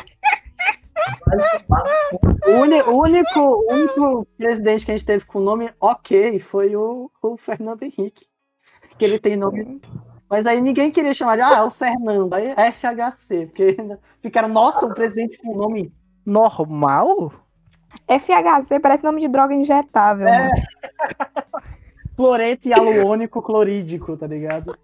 [2.47, 7.11] O, o único, o único presidente que a gente teve com nome ok foi o,
[7.21, 8.27] o Fernando Henrique.
[8.97, 9.79] Que ele tem nome.
[10.29, 13.77] Mas aí ninguém queria chamar de ah, é o Fernando, aí é FHC, porque
[14.27, 15.93] ficaram, nossa, um presidente com nome
[16.25, 17.33] normal?
[18.09, 20.29] FHC parece nome de droga injetável.
[20.29, 20.39] É.
[20.39, 20.51] mano.
[22.17, 24.77] Fluoreto hialurônico clorídico, tá ligado?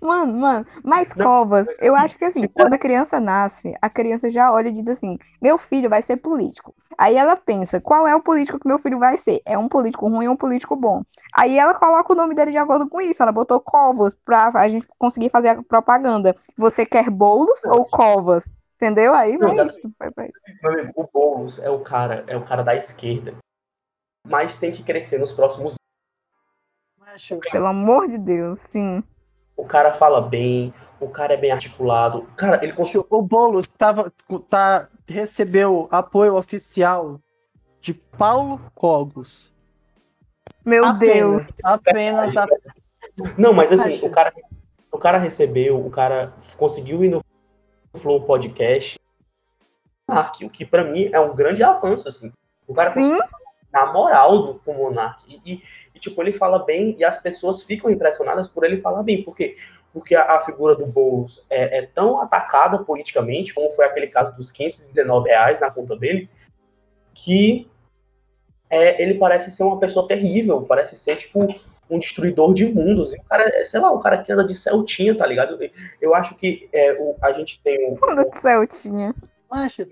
[0.00, 4.28] Mano, mano, mas Não, covas, eu acho que assim, quando a criança nasce, a criança
[4.28, 6.74] já olha e diz assim: meu filho vai ser político.
[6.98, 9.40] Aí ela pensa: qual é o político que meu filho vai ser?
[9.44, 11.02] É um político ruim ou um político bom?
[11.34, 13.22] Aí ela coloca o nome dele de acordo com isso.
[13.22, 16.34] Ela botou covas pra a gente conseguir fazer a propaganda.
[16.56, 18.52] Você quer bolos ou covas?
[18.76, 19.14] Entendeu?
[19.14, 19.80] Aí vai isso.
[19.98, 20.40] Vai pra isso.
[20.62, 23.34] Meu amigo, o Boulos é o cara, é o cara da esquerda.
[24.26, 25.76] Mas tem que crescer nos próximos
[26.98, 29.02] Macho, Pelo amor de Deus, sim.
[29.56, 32.28] O cara fala bem, o cara é bem articulado.
[32.36, 33.06] Cara, ele conseguiu.
[33.08, 34.12] O Boulos tava,
[34.50, 37.18] tá, recebeu apoio oficial
[37.80, 39.50] de Paulo Cogos.
[40.64, 41.52] Meu Deus.
[41.62, 42.58] Apenas, apenas.
[43.38, 44.34] Não, mas assim, o cara,
[44.90, 47.22] o cara recebeu, o cara conseguiu ir no
[47.96, 48.98] Flow Podcast.
[50.08, 52.32] Monark, o que pra mim é um grande avanço, assim.
[52.66, 53.18] O cara Sim,
[53.72, 55.24] na moral do, com o Monark.
[55.26, 55.62] E, e-
[55.94, 59.22] e, tipo, ele fala bem e as pessoas ficam impressionadas por ele falar bem.
[59.22, 59.56] Por quê?
[59.94, 64.36] Porque a, a figura do Boulos é, é tão atacada politicamente, como foi aquele caso
[64.36, 66.28] dos 519 reais na conta dele,
[67.14, 67.66] que
[68.68, 71.48] é, ele parece ser uma pessoa terrível, parece ser, tipo,
[71.88, 73.12] um destruidor de mundos.
[73.12, 75.58] E o cara, é, sei lá, o cara que anda de Celtinha, tá ligado?
[76.00, 77.96] Eu acho que é, o, a gente tem um.
[77.96, 79.14] Fundo de Celtinha.
[79.50, 79.88] Macho, eu,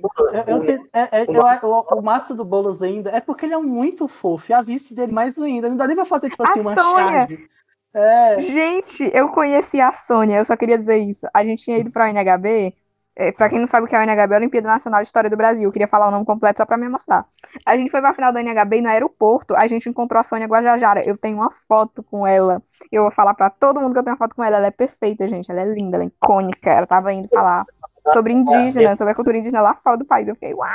[0.48, 3.59] eu, te- é- é- eu- o, o massa do Boulos ainda é porque ele é
[3.59, 4.50] muito fofo.
[4.50, 5.68] E a vice dele mais ainda.
[5.68, 7.04] Não dá nem pra fazer, tipo assim, A uma Sônia.
[7.28, 7.48] charge.
[7.94, 8.40] É.
[8.40, 11.28] Gente, eu conheci a Sônia, eu só queria dizer isso.
[11.33, 12.74] A gente tinha ido pra UNHB.
[13.16, 15.07] É, pra quem não sabe o que é a UNHB, é a Olimpíada Nacional de
[15.07, 15.64] História do Brasil.
[15.64, 17.24] Eu queria falar o nome completo só pra me mostrar.
[17.64, 20.48] A gente foi pra final da UNHB e no aeroporto a gente encontrou a Sônia
[20.48, 21.05] Guajajara.
[21.09, 22.61] Eu tenho uma foto com ela.
[22.90, 24.57] Eu vou falar pra todo mundo que eu tenho uma foto com ela.
[24.57, 25.50] Ela é perfeita, gente.
[25.50, 26.70] Ela é linda, ela é icônica.
[26.70, 27.64] Ela tava indo falar
[28.12, 30.27] sobre indígena, sobre a cultura indígena lá fora do país.
[30.27, 30.68] Eu fiquei, uau!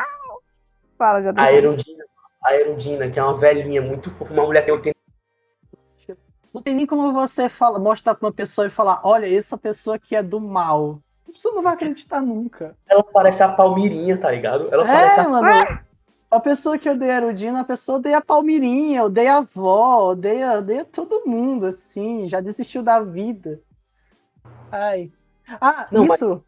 [0.97, 2.03] Fala, já A Erundina,
[2.43, 4.93] a Erundina, que é uma velhinha muito fofa, uma mulher que tem
[6.07, 6.17] 80
[6.53, 9.97] Não tem nem como você fala, mostrar pra uma pessoa e falar, olha, essa pessoa
[9.97, 10.99] aqui é do mal.
[11.31, 12.75] Pessoa não vai acreditar nunca.
[12.87, 14.67] Ela parece a Palmirinha, tá ligado?
[14.71, 15.29] Ela parece É, a...
[15.29, 15.79] mano.
[16.31, 20.59] A pessoa que odeia a Erudina, a pessoa odeia a Palmirinha, odeia a avó, odeia,
[20.59, 23.59] odeia todo mundo, assim, já desistiu da vida.
[24.71, 25.11] Ai.
[25.59, 26.43] Ah, Não, mas- isso.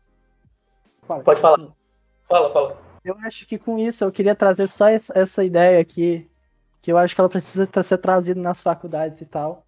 [1.02, 1.24] Fala.
[1.24, 1.68] Pode falar.
[2.30, 2.78] Fala, fala.
[3.04, 6.30] Eu acho que com isso eu queria trazer só essa, ideia aqui,
[6.82, 9.66] que eu acho que ela precisa ser trazida nas faculdades e tal,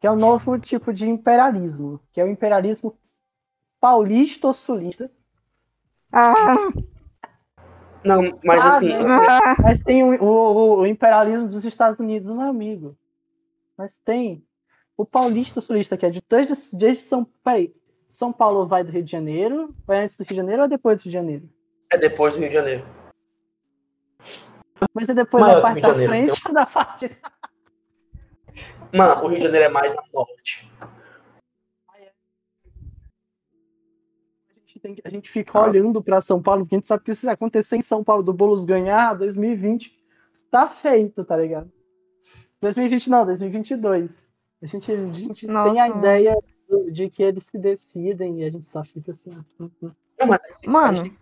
[0.00, 2.98] que é um novo tipo de imperialismo, que é o imperialismo
[3.84, 5.10] paulista ou sulista,
[6.10, 6.56] Ah,
[8.02, 9.22] Não, mas Ah, assim, não.
[9.28, 12.96] ah, mas tem o, o- o imperialismo dos Estados Unidos, meu amigo.
[13.76, 14.42] Mas tem
[14.96, 17.74] o paulista ou sulista, que é de desde, desde São, peraí,
[18.08, 20.96] São Paulo vai do Rio de Janeiro, vai antes do Rio de Janeiro ou depois
[20.96, 21.50] do Rio de Janeiro?
[21.92, 22.86] é depois do Rio de Janeiro.
[24.94, 27.18] Mas é depois Maior da parte o Rio de da Janeiro, frente ou da parte
[28.94, 30.70] Mano, o Rio de Janeiro é mais a norte.
[34.84, 37.26] Tem que- a gente fica olhando para São Paulo, porque a gente sabe que se
[37.26, 39.96] acontecer em São Paulo do Boulos ganhar, 2020
[40.50, 41.72] tá feito, tá ligado?
[42.60, 44.26] 2020 não, 2022.
[44.62, 45.88] A gente, a gente tem a Nossa.
[45.88, 46.36] ideia
[46.68, 49.30] do- de que eles que decidem e a gente só fica assim.
[49.58, 51.16] Não, mas gente, Mano,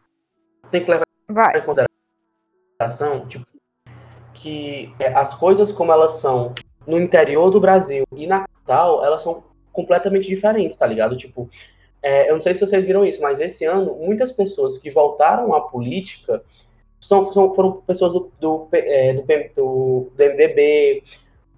[0.72, 1.58] tem que levar vai.
[1.58, 3.46] em consideração tipo,
[4.34, 6.52] que é, as coisas como elas são
[6.84, 11.16] no interior do Brasil e na capital, elas são completamente diferentes, tá ligado?
[11.16, 11.48] Tipo,
[12.02, 15.54] é, eu não sei se vocês viram isso, mas esse ano, muitas pessoas que voltaram
[15.54, 16.42] à política
[17.00, 19.22] são, são- foram pessoas do, do, é, do,
[19.56, 21.02] do- do MDB,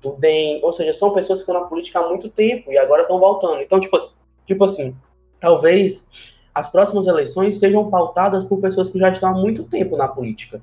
[0.00, 3.02] do DEM, ou seja, são pessoas que estão na política há muito tempo e agora
[3.02, 3.60] estão voltando.
[3.62, 3.98] Então, tipo,
[4.46, 4.96] tipo assim,
[5.40, 6.06] talvez
[6.54, 10.62] as próximas eleições sejam pautadas por pessoas que já estão há muito tempo na política.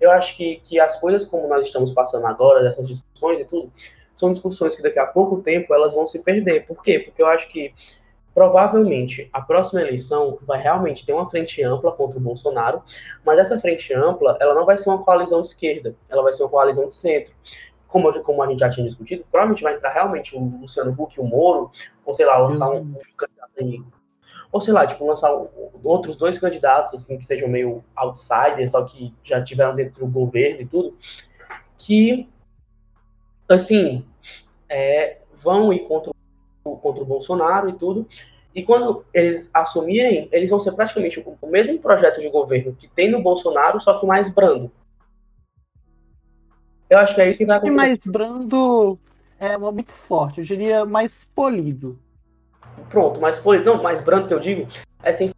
[0.00, 3.72] Eu acho que, que as coisas como nós estamos passando agora, dessas discussões e tudo,
[4.14, 6.66] são discussões que daqui a pouco tempo elas vão se perder.
[6.66, 6.98] Por quê?
[6.98, 7.72] Porque eu acho que
[8.34, 12.82] provavelmente a próxima eleição vai realmente ter uma frente ampla contra o Bolsonaro,
[13.24, 16.42] mas essa frente ampla ela não vai ser uma coalizão de esquerda, ela vai ser
[16.42, 17.34] uma coalizão de centro.
[17.86, 21.20] Como, como a gente já tinha discutido, provavelmente vai entrar realmente o Luciano Huck e
[21.20, 21.70] o Moro,
[22.06, 23.82] ou sei lá, lançar um, um candidato aí
[24.52, 25.48] ou sei lá, tipo, lançar um-
[25.82, 30.60] outros dois candidatos, assim, que sejam meio outsiders, só que já tiveram dentro do governo
[30.60, 30.94] e tudo,
[31.78, 32.28] que,
[33.48, 34.06] assim,
[34.68, 36.14] é, vão ir contra o,
[36.62, 38.06] contra o Bolsonaro e tudo,
[38.54, 42.86] e quando eles assumirem, eles vão ser praticamente o, o mesmo projeto de governo que
[42.86, 44.70] tem no Bolsonaro, só que mais brando.
[46.88, 47.74] Eu acho que é isso que vai E acontecer.
[47.76, 48.98] mais brando
[49.38, 51.98] é muito forte, eu diria mais polido.
[52.90, 53.64] Pronto, mais polido.
[53.64, 54.68] Não, mais brando que eu digo
[55.02, 55.30] é sem,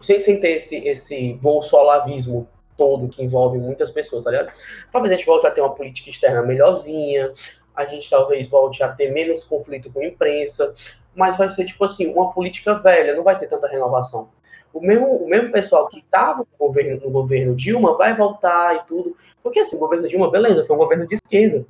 [0.00, 4.52] sem, sem ter esse, esse bolsolavismo todo que envolve muitas pessoas, tá ligado?
[4.92, 7.32] Talvez a gente volte a ter uma política externa melhorzinha,
[7.76, 10.74] a gente talvez volte a ter menos conflito com a imprensa,
[11.14, 14.30] mas vai ser tipo assim, uma política velha, não vai ter tanta renovação.
[14.72, 18.86] O mesmo, o mesmo pessoal que estava no governo, no governo Dilma vai voltar e
[18.86, 19.16] tudo.
[19.42, 21.64] Porque assim, o governo Dilma, beleza, foi um governo de esquerda.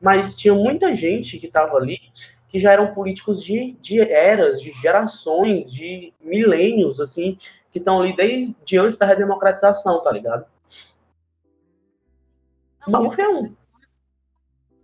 [0.00, 1.98] Mas tinha muita gente que estava ali
[2.48, 7.36] que já eram políticos de, de eras, de gerações, de milênios, assim,
[7.70, 10.46] que estão ali desde antes da redemocratização, tá ligado?
[12.86, 13.54] Maluf é um.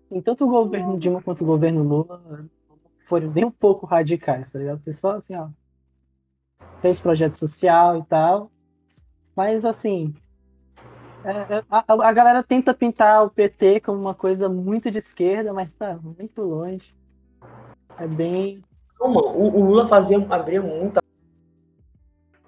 [0.09, 2.49] Sim, tanto o governo Dilma quanto o governo Lula
[3.07, 4.81] foram nem um pouco radicais, tá ligado?
[4.93, 5.49] Só assim, ó.
[6.81, 8.51] Fez projeto social e tal.
[9.37, 10.15] Mas assim.
[11.25, 15.53] é, é, a, a galera tenta pintar o PT como uma coisa muito de esquerda,
[15.53, 16.95] mas tá muito longe.
[17.99, 18.63] É bem.
[19.01, 21.01] Não, mano, o, o Lula fazia, abria muita.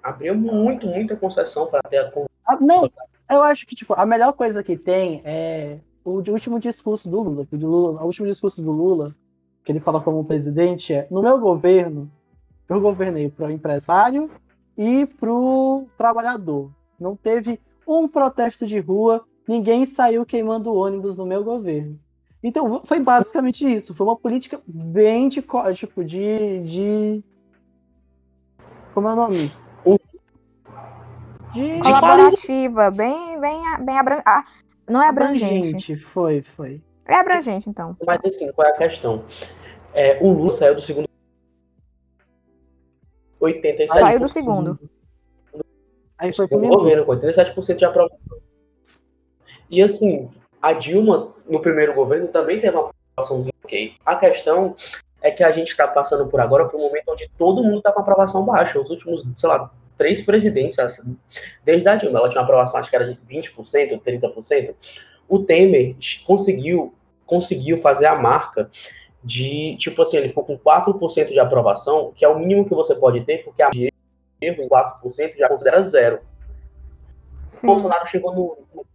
[0.01, 2.11] Abria muito, muita concessão para ter a.
[2.45, 2.89] Ah, não,
[3.29, 7.45] eu acho que tipo, a melhor coisa que tem é o último discurso do Lula.
[7.45, 9.13] que O, de Lula, o último discurso do Lula,
[9.63, 12.09] que ele fala como presidente, é: no meu governo,
[12.69, 14.29] eu governei pro empresário
[14.77, 16.71] e pro trabalhador.
[16.99, 21.99] Não teve um protesto de rua, ninguém saiu queimando ônibus no meu governo.
[22.41, 23.93] Então foi basicamente isso.
[23.93, 25.41] Foi uma política bem de
[25.73, 27.23] tipo de, de
[28.93, 29.51] como é o nome?
[31.53, 34.21] De Colaborativa, bem, bem, bem abran...
[34.87, 35.67] não é abrangente.
[35.67, 35.95] abrangente.
[35.97, 36.81] Foi, foi.
[37.05, 37.95] É abrangente, então.
[38.05, 39.25] Mas assim, qual é a questão?
[39.93, 41.07] É, o Lula saiu do segundo.
[43.41, 44.79] 87% Saiu do segundo.
[46.17, 48.39] Aí foi pro governo, com 87% de aprovação.
[49.69, 50.29] E assim,
[50.61, 53.95] a Dilma, no primeiro governo, também teve uma aprovaçãozinha ok.
[54.05, 54.75] A questão
[55.21, 57.91] é que a gente está passando por agora por um momento onde todo mundo está
[57.91, 58.79] com aprovação baixa.
[58.79, 61.17] Os últimos, sei lá, três presidentes, assim,
[61.63, 64.75] desde a Dilma, ela tinha uma aprovação, acho que era de 20%, 30%.
[65.27, 66.93] O Temer conseguiu,
[67.25, 68.69] conseguiu fazer a marca
[69.23, 72.95] de, tipo assim, ele ficou com 4% de aprovação, que é o mínimo que você
[72.95, 73.91] pode ter, porque a de
[74.41, 76.21] erro em 4% já considera zero.
[77.45, 77.67] O Sim.
[77.67, 78.85] Bolsonaro chegou no, no,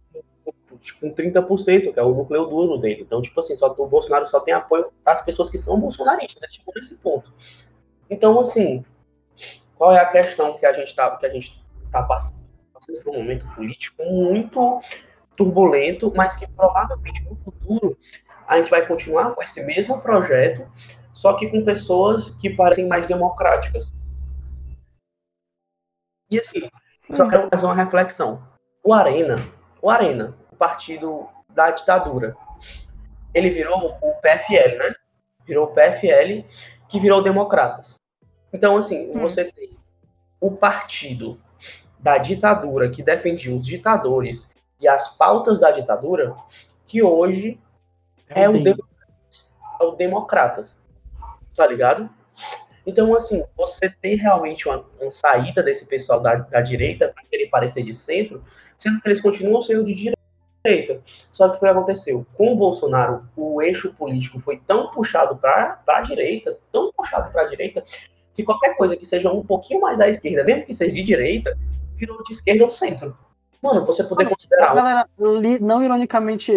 [0.79, 3.01] tipo, com 30%, que é o núcleo duro dele.
[3.01, 6.41] Então, tipo assim, só, o Bolsonaro só tem apoio das pessoas que são bolsonaristas.
[6.43, 7.33] Ele chegou nesse ponto.
[8.09, 8.83] Então, assim,
[9.83, 12.39] qual é a questão que a gente está que a gente tá passando?
[12.73, 14.79] Passando por um momento político muito
[15.35, 17.97] turbulento, mas que provavelmente no futuro
[18.47, 20.65] a gente vai continuar com esse mesmo projeto,
[21.11, 23.93] só que com pessoas que parecem mais democráticas.
[26.31, 26.61] E assim,
[27.01, 27.15] Sim.
[27.15, 28.41] só quero fazer uma reflexão.
[28.81, 29.45] O Arena,
[29.81, 32.37] o Arena, o partido da ditadura,
[33.33, 34.95] ele virou o PFL, né?
[35.45, 36.47] Virou o PFL,
[36.87, 38.01] que virou Democratas.
[38.53, 39.19] Então, assim, Hum.
[39.19, 39.71] você tem
[40.39, 41.39] o partido
[41.99, 44.47] da ditadura que defendia os ditadores
[44.79, 46.35] e as pautas da ditadura,
[46.85, 47.59] que hoje
[48.29, 48.63] é o, Tem.
[48.63, 48.87] Demo-
[49.79, 50.77] é o Democratas.
[51.55, 52.09] Tá ligado?
[52.85, 57.47] Então, assim, você tem realmente uma, uma saída desse pessoal da, da direita para querer
[57.47, 58.43] parecer de centro,
[58.75, 61.01] sendo que eles continuam sendo de direita.
[61.31, 62.25] Só que foi o que aconteceu.
[62.33, 67.43] Com o Bolsonaro, o eixo político foi tão puxado para a direita, tão puxado para
[67.43, 67.83] a direita,
[68.33, 71.57] que qualquer coisa que seja um pouquinho mais à esquerda, mesmo que seja de direita,
[71.95, 73.17] virou de esquerda ou centro.
[73.61, 74.75] Mano, você poder considerar.
[74.75, 76.51] Galera, li- não ironicamente,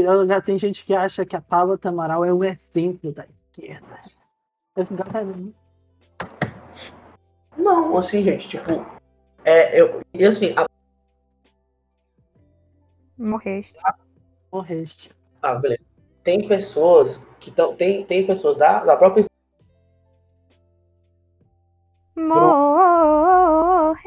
[0.45, 4.01] tem gente que acha que a Paula Tamaral é o exemplo da esquerda.
[4.77, 5.55] Eu fico,
[7.57, 8.85] Não, assim, gente, tipo.
[9.45, 10.67] É, eu, e assim, a
[13.17, 13.79] Morreste.
[14.53, 15.11] morreste.
[15.41, 15.85] Ah, beleza.
[16.23, 17.75] Tem pessoas que estão.
[17.77, 19.25] Tem, tem pessoas da, da própria.
[22.17, 24.07] Morreste.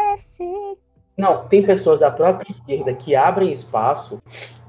[1.17, 4.21] Não, tem pessoas da própria esquerda que abrem espaço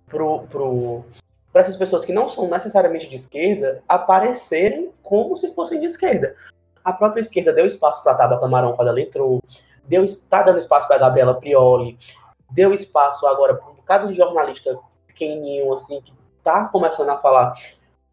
[0.06, 1.04] pro, pro,
[1.52, 6.34] para essas pessoas que não são necessariamente de esquerda aparecerem como se fossem de esquerda.
[6.84, 9.42] A própria esquerda deu espaço para Tabata Camarão quando ela entrou,
[9.86, 11.98] deu, tá dando espaço para a Gabriela Prioli,
[12.50, 17.54] deu espaço agora para um bocado de jornalista pequenininho, assim, que tá começando a falar,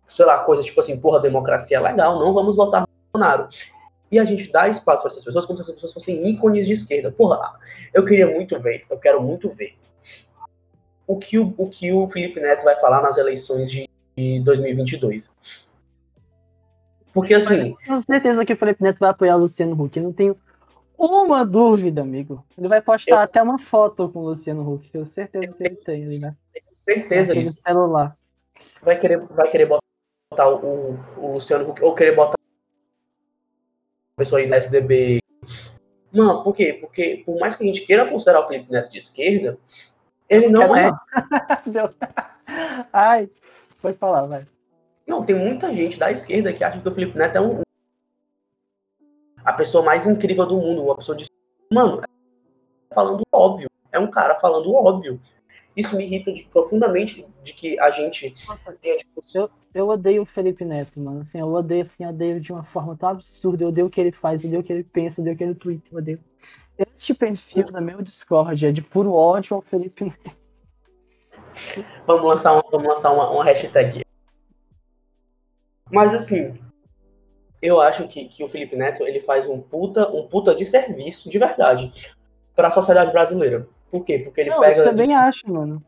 [0.08, 3.48] sei lá, coisas tipo assim, porra, democracia é legal, não vamos votar no Bolsonaro.
[4.12, 6.74] E a gente dá espaço para essas pessoas como se essas pessoas fossem ícones de
[6.74, 7.12] esquerda.
[7.12, 7.54] Porra,
[7.94, 9.76] eu queria muito ver, eu quero muito ver
[11.06, 15.30] o que o, o, que o Felipe Neto vai falar nas eleições de, de 2022.
[17.14, 19.98] Porque assim, Tenho certeza que o Felipe Neto vai apoiar o Luciano Huck.
[19.98, 20.38] Eu não tenho
[20.98, 22.44] uma dúvida, amigo.
[22.58, 24.90] Ele vai postar Eu- até uma foto com o Luciano Huck.
[24.90, 26.36] Tenho certeza que ele tem ali, né?
[26.86, 27.62] certeza Naquele disso.
[27.66, 28.18] celular.
[28.82, 32.37] Vai querer, vai querer botar o, o Luciano Huck, ou querer botar
[34.18, 35.20] pessoa aí do SDB.
[36.12, 36.74] Mano, por quê?
[36.74, 39.58] Porque por mais que a gente queira considerar o Felipe Neto de esquerda,
[40.28, 40.92] ele não é.
[42.92, 43.30] Ai,
[43.82, 44.46] pode falar, vai.
[45.06, 47.62] Não, tem muita gente da esquerda que acha que o Felipe Neto é um,
[49.46, 51.26] a pessoa mais incrível do mundo, uma pessoa de.
[51.72, 53.70] Mano, é falando óbvio.
[53.92, 55.22] É um cara falando óbvio.
[55.78, 58.34] Isso me irrita de, profundamente de que a gente
[58.82, 59.44] tenha discussão.
[59.44, 61.22] Eu, eu odeio o Felipe Neto, mano.
[61.22, 63.64] Assim, eu odeio, assim, eu odeio de uma forma tão absurda.
[63.64, 65.38] Eu odeio o que ele faz, eu odeio o que ele pensa, eu odeio o
[65.38, 66.20] que ele tweet, eu odeio.
[66.80, 70.32] Este perfil no meu Discord é de puro ódio ao Felipe Neto.
[72.08, 74.02] Vamos lançar, uma, vamos lançar uma, uma hashtag.
[75.92, 76.60] Mas assim,
[77.62, 81.30] eu acho que, que o Felipe Neto ele faz um puta, um puta de serviço,
[81.30, 81.92] de verdade,
[82.56, 83.68] para a sociedade brasileira.
[83.92, 84.20] Por quê?
[84.20, 84.82] Porque ele Não, pega.
[84.82, 85.84] eu também acho, mano.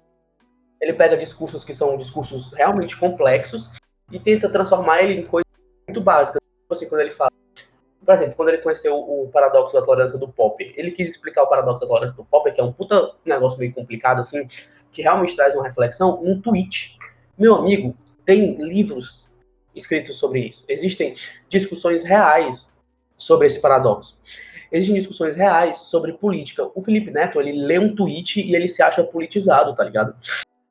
[0.81, 3.69] Ele pega discursos que são discursos realmente complexos
[4.11, 5.51] e tenta transformar ele em coisas
[5.87, 6.41] muito básicas.
[6.41, 7.31] Tipo assim, quando ele fala.
[8.05, 11.47] Por exemplo, quando ele conheceu o paradoxo da tolerância do Popper, ele quis explicar o
[11.47, 14.47] paradoxo da tolerância do Popper, que é um puta negócio meio complicado, assim,
[14.91, 16.97] que realmente traz uma reflexão, num tweet.
[17.37, 17.95] Meu amigo,
[18.25, 19.29] tem livros
[19.75, 20.63] escritos sobre isso.
[20.67, 21.13] Existem
[21.49, 22.67] discussões reais
[23.17, 24.17] sobre esse paradoxo.
[24.71, 26.69] Existem discussões reais sobre política.
[26.75, 30.15] O Felipe Neto, ele lê um tweet e ele se acha politizado, tá ligado?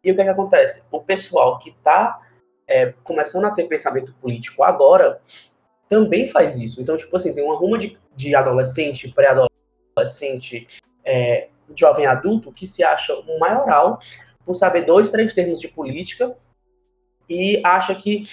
[0.05, 0.85] E o que é que acontece?
[0.91, 2.21] O pessoal que tá
[2.67, 5.21] é, começando a ter pensamento político agora
[5.89, 6.81] também faz isso.
[6.81, 10.67] Então, tipo assim, tem uma ruma de, de adolescente, pré-adolescente,
[11.05, 13.99] é, jovem adulto que se acha um maioral
[14.45, 16.37] por saber dois, três termos de política
[17.29, 18.29] e acha que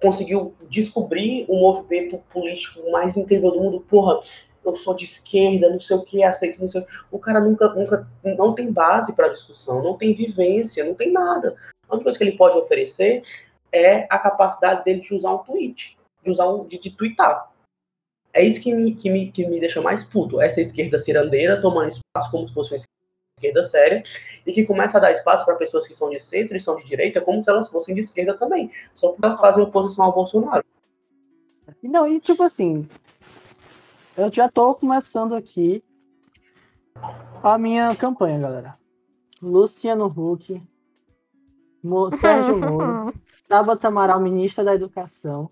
[0.00, 3.80] conseguiu descobrir o movimento político mais incrível do mundo.
[3.80, 4.20] Porra,
[4.68, 6.92] eu sou de esquerda, não sei o que, aceito, não sei o que.
[7.10, 11.56] O cara nunca, nunca, não tem base para discussão, não tem vivência, não tem nada.
[11.88, 13.22] A única coisa que ele pode oferecer
[13.72, 17.50] é a capacidade dele de usar um tweet, de usar um, de, de twittar.
[18.32, 20.40] É isso que me, que, me, que me deixa mais puto.
[20.40, 22.78] Essa esquerda cirandeira tomando espaço como se fosse uma
[23.38, 24.02] esquerda séria
[24.46, 26.84] e que começa a dar espaço para pessoas que são de centro e são de
[26.84, 28.70] direita como se elas fossem de esquerda também.
[28.94, 30.64] Só porque elas fazem oposição ao Bolsonaro.
[31.82, 32.88] Não, e tipo assim,
[34.18, 35.82] eu já tô começando aqui
[37.42, 38.78] a minha campanha, galera.
[39.40, 40.60] Luciano Huck,
[41.82, 43.14] Mo- Sérgio Moro,
[43.48, 45.50] Tabata Amaral, ministra da Educação,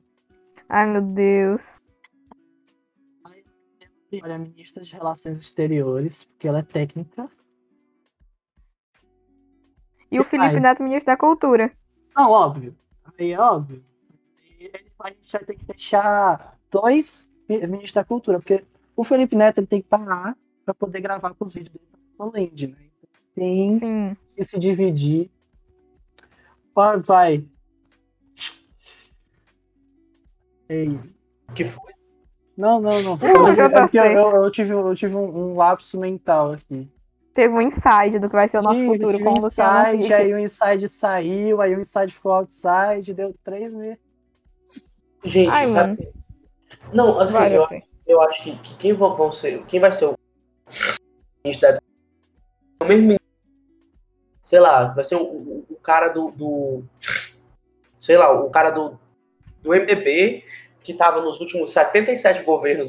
[0.68, 1.64] Ai, meu Deus.
[4.22, 7.30] olha, ministra de Relações Exteriores, porque ela é técnica.
[10.10, 10.60] E o Felipe Ai.
[10.60, 11.72] Neto, ministro da Cultura.
[12.16, 12.76] Não, óbvio.
[13.18, 13.84] Aí é óbvio.
[15.00, 18.64] A gente vai ter que deixar dois mi- ministros da cultura, porque
[18.97, 21.86] o Felipe Neto ele tem que parar para poder gravar com os vídeos dele
[22.18, 22.76] no Land, né?
[22.80, 24.16] Então, tem Sim.
[24.34, 25.30] que se dividir.
[26.74, 27.44] Vai, vai.
[30.68, 30.99] Ei.
[31.55, 31.92] Que foi?
[32.57, 33.18] Não, não, não.
[33.55, 33.66] Já
[34.09, 36.88] É eu, eu- eu tive, eu tive um, um lapso mental aqui.
[37.34, 39.42] Teve um insight do que vai ser o nosso Tive- futuro tive com um o
[39.42, 40.12] Luciano inside.
[40.14, 43.99] Aí o inside saiu, aí o inside ficou outside, deu três meses.
[45.22, 46.03] Gente, Ai, sabe?
[46.03, 46.12] mano.
[46.92, 47.82] Não, assim, Vai, eu, você.
[48.06, 50.14] eu acho que, que quem vão, ser, quem vai ser o
[51.44, 51.78] ministro da
[52.82, 53.26] o mesmo ministro,
[54.42, 56.84] sei lá, vai ser o, o- o cara do, do-
[57.98, 58.98] sei lá, o cara do,
[59.62, 60.44] do MDB
[60.80, 62.88] que estava nos últimos 77 governos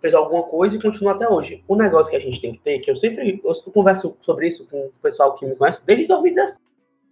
[0.00, 1.64] fez alguma coisa e continua até hoje.
[1.66, 4.66] O negócio que a gente tem que ter, que eu sempre eu converso sobre isso
[4.68, 6.06] com o pessoal que me conhece desde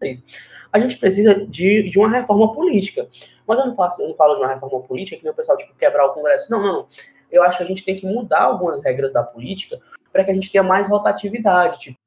[0.04, 0.24] 2016.
[0.72, 3.08] A gente precisa de, de uma reforma política.
[3.46, 5.74] Mas eu não, faço, eu não falo de uma reforma política que o pessoal tipo,
[5.74, 6.50] quebrar o Congresso.
[6.50, 6.88] Não, não, não.
[7.30, 9.78] Eu acho que a gente tem que mudar algumas regras da política
[10.12, 11.78] para que a gente tenha mais rotatividade.
[11.78, 11.98] Tipo,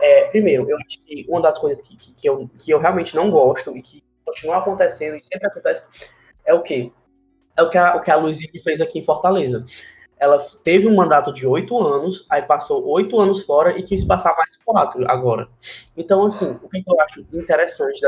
[0.00, 3.14] é, primeiro, eu acho que uma das coisas que, que, que eu, que eu realmente
[3.14, 5.84] não gosto e que continua acontecendo e sempre acontece
[6.44, 6.92] é o quê?
[7.56, 9.64] É o que a, o que a Luiziane fez aqui em Fortaleza.
[10.20, 14.36] Ela teve um mandato de oito anos, aí passou oito anos fora e quis passar
[14.36, 15.48] mais quatro agora.
[15.96, 18.06] Então, assim, o que eu acho interessante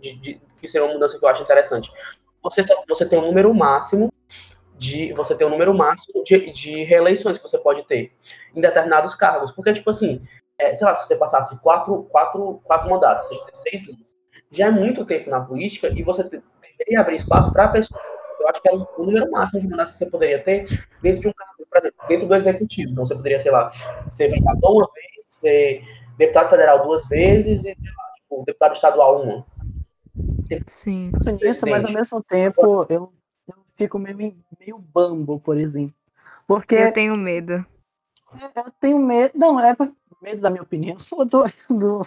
[0.00, 1.90] de, de- que seria uma mudança que eu acho interessante.
[2.42, 4.12] Você, só- você tem um número máximo
[4.78, 5.12] de.
[5.14, 8.12] Você tem um número máximo de, de reeleições que você pode ter
[8.54, 9.52] em determinados cargos.
[9.52, 10.20] Porque, tipo assim,
[10.58, 14.06] é, sei lá, se você passasse quatro, quatro, quatro mandatos, seja, seis anos,
[14.50, 18.00] já é muito tempo na política e você deveria abrir espaço para a pessoa.
[18.40, 20.66] Eu acho que é o número máximo de mandatos que você poderia ter
[21.02, 22.92] dentro de um cargo, por exemplo, dentro do executivo.
[22.92, 23.70] Então você poderia, sei lá,
[24.08, 25.82] ser vereador uma vez, ser
[26.16, 29.46] deputado federal duas vezes e, sei lá, tipo, deputado estadual uma.
[30.66, 31.12] Sim.
[31.40, 33.12] nisso, mas ao mesmo tempo eu,
[33.46, 34.16] eu fico meio,
[34.58, 35.94] meio bambo, por exemplo.
[36.46, 37.64] Porque Eu tenho medo.
[38.56, 39.32] eu tenho medo.
[39.36, 39.76] Não, é
[40.20, 40.96] medo da minha opinião.
[41.12, 42.06] ou Do, do,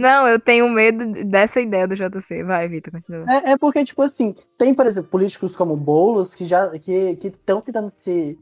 [0.00, 2.42] Não, eu tenho medo dessa ideia do JC.
[2.42, 3.26] Vai, Vitor, continua.
[3.28, 7.60] é, é porque, tipo assim, tem, por exemplo, políticos como Boulos que já que estão
[7.60, 8.38] tentando se.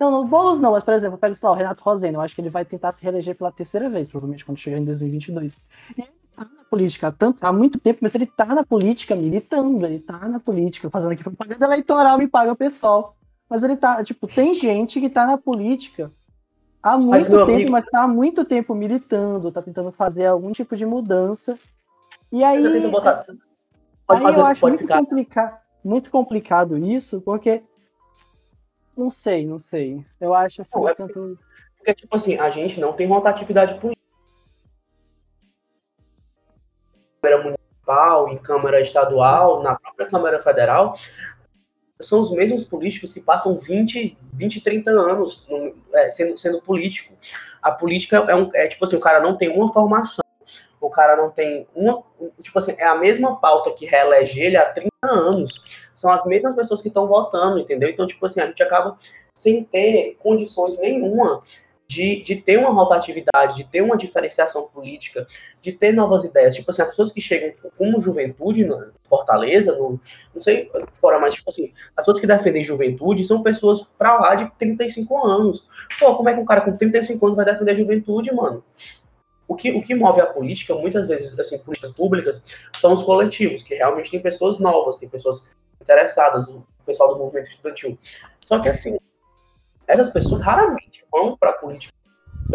[0.00, 2.18] Não, não, Boulos não, mas, por exemplo, pega sei lá, o Renato Roseno.
[2.18, 4.84] Eu acho que ele vai tentar se reeleger pela terceira vez, provavelmente, quando chegar em
[4.84, 5.60] 2022.
[5.96, 9.14] E ele tá na política há, tanto, há muito tempo, mas ele tá na política
[9.14, 13.16] militando, ele tá na política, fazendo aqui propaganda eleitoral, me paga o pessoal.
[13.48, 16.10] Mas ele tá, tipo, tem gente que tá na política
[16.92, 20.52] há muito meu tempo, amigo- mas tá há muito tempo militando, tá tentando fazer algum
[20.52, 21.58] tipo de mudança.
[22.32, 23.24] E aí, Mas eu botar.
[24.06, 24.98] Pode aí fazer, eu acho muito, ficar.
[24.98, 27.62] complica muito complicado isso, porque
[28.96, 30.04] não sei, não sei.
[30.20, 31.38] Eu acho assim, Não, é tanto
[31.76, 33.96] Porque, tipo assim, a gente não tem rotatividade política.
[37.20, 40.94] Câmara municipal, em Câmara estadual, na própria Câmara Federal,
[42.06, 47.14] são os mesmos políticos que passam 20, 20 30 anos no- é, sendo, sendo político.
[47.62, 50.24] A política é, um, é tipo assim, o cara não tem uma formação,
[50.80, 52.02] o cara não tem uma.
[52.40, 55.62] Tipo assim, é a mesma pauta que reelege ele há 30 anos.
[55.94, 57.88] São as mesmas pessoas que estão votando, entendeu?
[57.88, 58.96] Então, tipo assim, a gente acaba
[59.34, 61.42] sem ter condições nenhuma
[61.88, 65.26] de, de ter uma rotatividade, de ter uma diferenciação política,
[65.60, 66.54] de ter novas ideias.
[66.54, 70.00] Tipo assim, as pessoas que chegam como juventude na Fortaleza, no,
[70.34, 74.34] não sei fora, mas tipo assim, as pessoas que defendem juventude são pessoas pra lá
[74.34, 75.68] de 35 anos.
[75.98, 78.64] Pô, como é que um cara com 35 anos vai defender a juventude, mano?
[79.48, 82.42] O que, o que move a política, muitas vezes, assim, políticas públicas,
[82.78, 85.46] são os coletivos, que realmente tem pessoas novas, tem pessoas
[85.80, 87.96] interessadas, o pessoal do movimento estudantil.
[88.44, 88.98] Só que, assim,
[89.86, 91.96] essas pessoas raramente vão para a política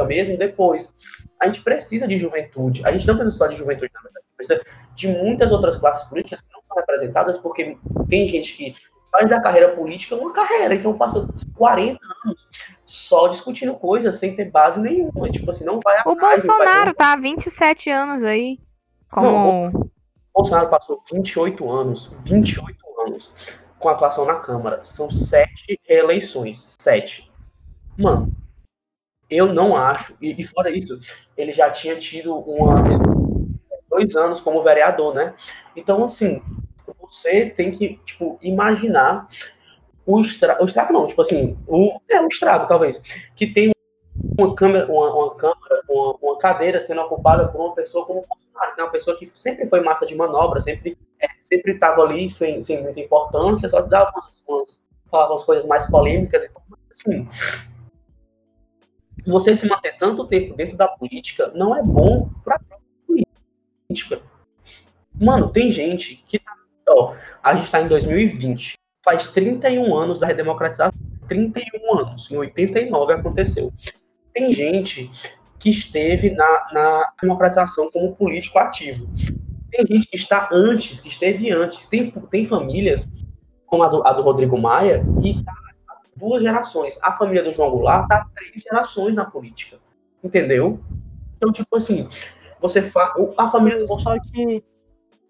[0.08, 0.94] mesmo depois.
[1.40, 2.82] A gente precisa de juventude.
[2.86, 4.26] A gente não precisa só de juventude, na verdade.
[4.26, 4.62] A gente precisa
[4.96, 7.78] de muitas outras classes políticas que não são representadas, porque
[8.10, 8.76] tem gente que
[9.12, 11.28] faz da carreira política uma carreira, então passa
[11.58, 12.48] 40 anos
[12.86, 15.30] só discutindo coisas sem ter base nenhuma.
[15.30, 18.60] Tipo assim, não vai O atrás, não Bolsonaro tá há 27 anos aí.
[19.10, 19.68] Como.
[19.68, 19.92] O
[20.34, 23.34] Bolsonaro passou 28 anos, 28 anos
[23.82, 24.84] com atuação na Câmara.
[24.84, 26.76] São sete reeleições.
[26.80, 27.30] Sete.
[27.98, 28.32] Mano,
[29.30, 30.16] eu não acho.
[30.22, 31.00] E, e fora isso,
[31.36, 32.84] ele já tinha tido uma,
[33.90, 35.34] dois anos como vereador, né?
[35.76, 36.42] Então, assim,
[37.02, 39.28] você tem que, tipo, imaginar
[40.06, 40.64] o estrago.
[40.64, 43.02] O estrago não, tipo assim, o, é um estrago, talvez.
[43.36, 43.71] Que tem
[44.38, 45.36] uma câmera, uma, uma
[45.90, 49.26] uma, uma cadeira sendo ocupada por uma pessoa como Bolsonaro, que é uma pessoa que
[49.26, 53.82] sempre foi massa de manobra, sempre é, sempre estava ali sem, sem muita importância, só
[53.82, 56.44] dava umas, umas, falava umas coisas mais polêmicas.
[56.46, 56.62] Então,
[56.92, 57.28] assim,
[59.26, 62.60] você se manter tanto tempo dentro da política não é bom para
[63.06, 64.22] política.
[65.14, 66.54] Mano, tem gente que tá,
[66.90, 67.14] ó,
[67.44, 70.94] a gente está em 2020, faz 31 anos da redemocratização,
[71.28, 73.72] 31 anos, em 89 aconteceu.
[74.34, 75.10] Tem gente
[75.60, 79.08] que esteve na, na democratização como político ativo.
[79.70, 81.86] Tem gente que está antes, que esteve antes.
[81.86, 83.08] Tem, tem famílias,
[83.66, 85.52] como a do, a do Rodrigo Maia, que está
[85.88, 86.98] há duas gerações.
[87.02, 89.78] A família do João Goulart está há três gerações na política.
[90.24, 90.80] Entendeu?
[91.38, 92.08] Então, tipo assim,
[92.60, 93.14] você fa...
[93.38, 94.22] a família do Bolsonaro.
[94.22, 94.64] Que.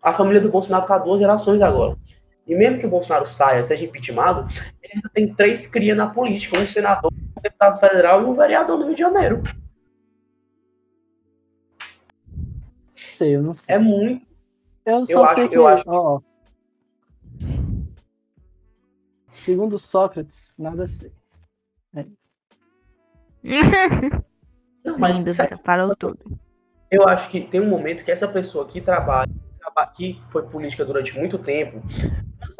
[0.02, 1.96] A família do Bolsonaro está há duas gerações agora.
[2.48, 4.48] E mesmo que o Bolsonaro saia, seja impeachmentado,
[4.82, 8.78] ele ainda tem três cria na política: um senador, um deputado federal e um vereador
[8.80, 9.44] no Rio de Janeiro.
[12.96, 13.76] sei, eu não sei.
[13.76, 14.26] É muito.
[14.86, 16.20] Eu só Eu sei acho- que, eu acho- ó,
[19.32, 21.12] segundo Sócrates, nada sei.
[24.84, 26.20] Não, mas Lindo, sério, falou tudo.
[26.92, 29.30] eu acho que tem um momento que essa pessoa que trabalha,
[29.60, 31.82] traba- que foi política durante muito tempo,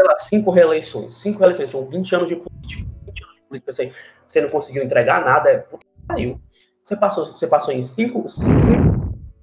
[0.02, 3.72] sei lá, cinco reeleições, cinco reeleições, são 20 anos de política, 20 anos de política,
[3.72, 3.94] você,
[4.28, 6.42] você não conseguiu entregar nada, é puta pariu.
[6.84, 8.62] Você passou, você passou em cinco, cinco,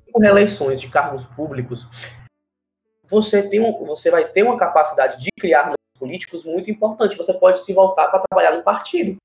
[0.05, 1.87] cinco reeleições de cargos públicos,
[3.05, 7.17] você, tem um, você vai ter uma capacidade de criar políticos muito importante.
[7.17, 9.17] Você pode se voltar para trabalhar no partido.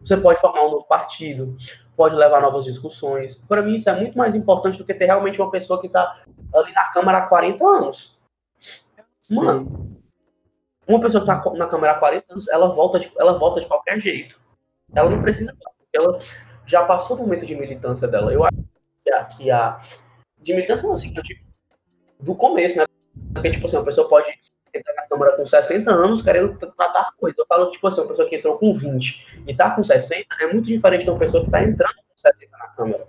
[0.00, 1.56] Você pode formar um novo partido,
[1.96, 3.36] pode levar novas discussões.
[3.36, 6.22] Para mim, isso é muito mais importante do que ter realmente uma pessoa que está
[6.54, 8.15] ali na Câmara há 40 anos.
[9.30, 10.00] Mano,
[10.86, 13.66] uma pessoa que está na Câmara há 40 anos, ela volta de, ela volta de
[13.66, 14.40] qualquer jeito.
[14.94, 16.18] Ela não precisa, porque ela
[16.64, 18.32] já passou do momento de militância dela.
[18.32, 18.56] Eu acho
[19.02, 19.80] que a, que a
[20.38, 21.40] de militância não, assim, digo,
[22.20, 22.84] do começo, né?
[23.32, 24.28] Porque, tipo assim, uma pessoa pode
[24.72, 27.36] entrar na Câmara com 60 anos querendo tratar coisa.
[27.38, 30.52] Eu falo, tipo assim, uma pessoa que entrou com 20 e tá com 60 é
[30.52, 33.08] muito diferente de uma pessoa que tá entrando com 60 na Câmara.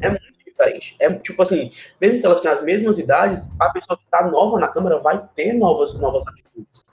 [0.00, 0.96] É muito diferente.
[0.98, 4.58] É tipo assim, mesmo que elas tenham as mesmas idades, a pessoa que tá nova
[4.58, 6.86] na Câmara vai ter novas, novas atitudes.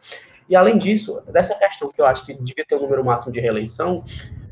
[0.50, 3.40] E além disso, dessa questão que eu acho que devia ter um número máximo de
[3.40, 4.04] reeleição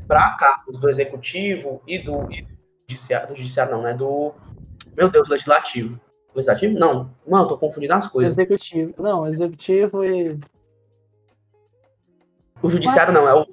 [0.08, 2.48] para cargos do executivo e do, e do
[2.88, 3.94] judiciário, do judiciário não, né?
[3.94, 4.34] Do
[4.96, 6.00] meu Deus, legislativo.
[6.34, 6.78] Legislativo?
[6.78, 7.10] Não.
[7.28, 8.36] Mano, tô confundindo as coisas.
[8.36, 8.94] Executivo.
[8.98, 10.38] Não, executivo e.
[12.62, 13.46] O judiciário não, é o.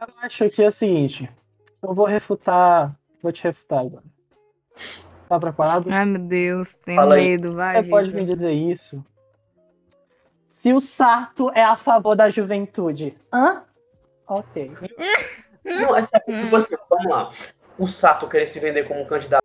[0.00, 1.28] Eu acho que é o seguinte.
[1.82, 2.96] Eu vou refutar.
[3.20, 4.04] Vou te refutar agora.
[5.28, 5.88] Tá preparado?
[5.90, 7.24] Ai, meu Deus, tenho Fala aí.
[7.24, 7.76] medo, vai.
[7.76, 9.04] Você pode me dizer isso?
[10.48, 13.16] Se o Sarto é a favor da juventude.
[13.32, 13.62] Hã?
[14.26, 14.72] Ok.
[15.64, 17.30] Não, é sério, tipo assim, vamos lá.
[17.78, 19.44] O Sato querer se vender como um candidato.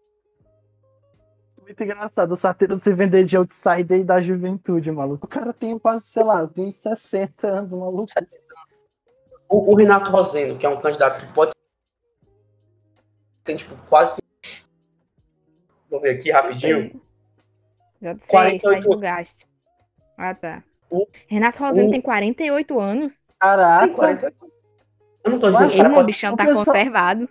[1.62, 5.26] Muito engraçado o Sarto se vender de outsider e da juventude, maluco.
[5.26, 8.06] O cara tem quase, sei lá, tem 60 anos, maluco.
[9.50, 11.52] O, o Renato Rosendo, que é um candidato que pode.
[13.44, 14.23] Tem, tipo, quase.
[15.94, 17.00] Vou ver aqui rapidinho.
[18.02, 19.46] Já fez, 48 tá julgaste.
[20.18, 20.64] Ah, tá.
[20.90, 23.22] O- Renato Rosendo o- tem 48 anos.
[23.40, 24.36] Caraca, 48.
[25.24, 26.08] Eu não tô dizendo que o Ei, cara pode.
[26.08, 27.30] bichão o tá pessoal- conservado.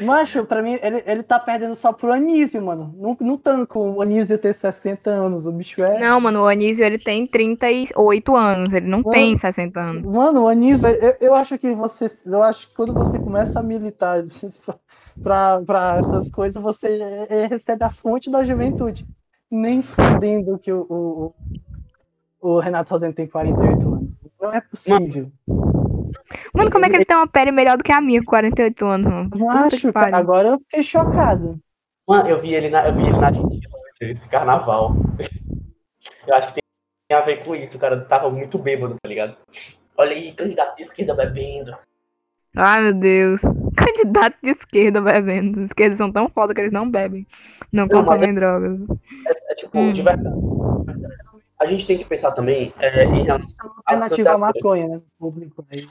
[0.00, 2.92] macho, pra mim, ele, ele tá perdendo só pro Anísio, mano.
[2.98, 5.46] Não, não tanto com o Anísio ter 60 anos.
[5.46, 6.00] O bicho é.
[6.00, 8.72] Não, mano, o Anísio, ele tem 38 anos.
[8.72, 9.10] Ele não Mano.
[9.12, 10.02] tem 60 anos.
[10.04, 12.08] Mano, o Anísio, eu, eu acho que você.
[12.26, 14.24] Eu acho que quando você começa a militar
[15.22, 19.06] pra, pra essas coisas, você é- é- recebe a fonte da juventude.
[19.50, 21.34] Nem fudendo que o, o,
[22.40, 24.10] o Renato Rosendo tem 48 anos.
[24.40, 25.30] Não é possível.
[26.54, 28.86] Mano, como é que ele tem uma pele melhor do que a minha com 48
[28.86, 29.30] anos, mano?
[29.34, 30.16] Não acho, cara.
[30.16, 31.58] Agora eu fiquei chocado.
[32.08, 34.96] Mano, eu vi ele na, eu vi ele na Argentina esse carnaval.
[36.26, 36.62] Eu acho que tem,
[37.08, 39.36] tem a ver com isso, o cara tava muito bêbado, tá ligado?
[39.96, 41.76] Olha aí, candidato de esquerda bebendo.
[42.56, 43.40] Ai, meu Deus.
[43.76, 45.58] Candidato de esquerda bebendo.
[45.60, 47.26] Os esquerdos são tão foda que eles não bebem.
[47.72, 48.78] Não Não, consomem drogas.
[49.26, 49.92] É, é tipo, Hum.
[49.92, 50.36] de verdade.
[51.60, 54.40] A gente tem que pensar também é, em relação às Alternativa à candidaturas.
[54.40, 55.00] maconha, né?
[55.18, 55.88] Público aí.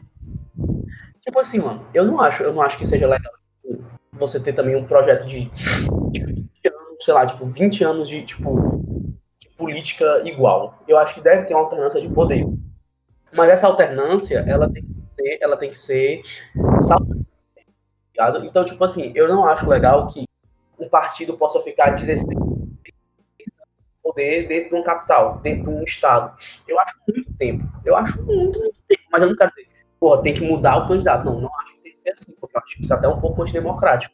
[1.22, 3.32] Tipo assim, mano, eu não acho, eu não acho que seja legal
[3.64, 5.46] tipo, você ter também um projeto de,
[6.12, 8.82] de 20 anos, sei lá, tipo, 20 anos de, tipo,
[9.40, 10.80] de política igual.
[10.88, 12.46] Eu acho que deve ter uma alternância de poder.
[13.34, 16.22] Mas essa alternância, ela tem que ser, ela tem que ser
[16.82, 17.21] saudável,
[18.30, 18.46] ligado?
[18.46, 20.26] Então, tipo assim, eu não acho legal que
[20.80, 22.24] um partido possa ficar 16
[24.04, 26.36] poder dentro de um capital, dentro de um estado.
[26.68, 27.64] Eu acho muito tempo.
[27.86, 29.04] Eu acho muito, muito tempo.
[29.12, 29.68] Mas eu não quero dizer,
[30.00, 31.26] porra, tem que mudar o candidato.
[31.26, 33.08] Não, não acho que tem que ser assim, porque eu acho que isso é até
[33.08, 34.14] um pouco antidemocrático.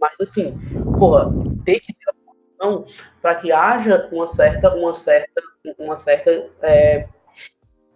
[0.00, 0.56] Mas assim,
[0.98, 1.30] porra,
[1.64, 2.84] tem que ter a função
[3.20, 5.42] para que haja uma certa, uma certa,
[5.78, 6.30] uma certa,
[6.62, 7.08] é,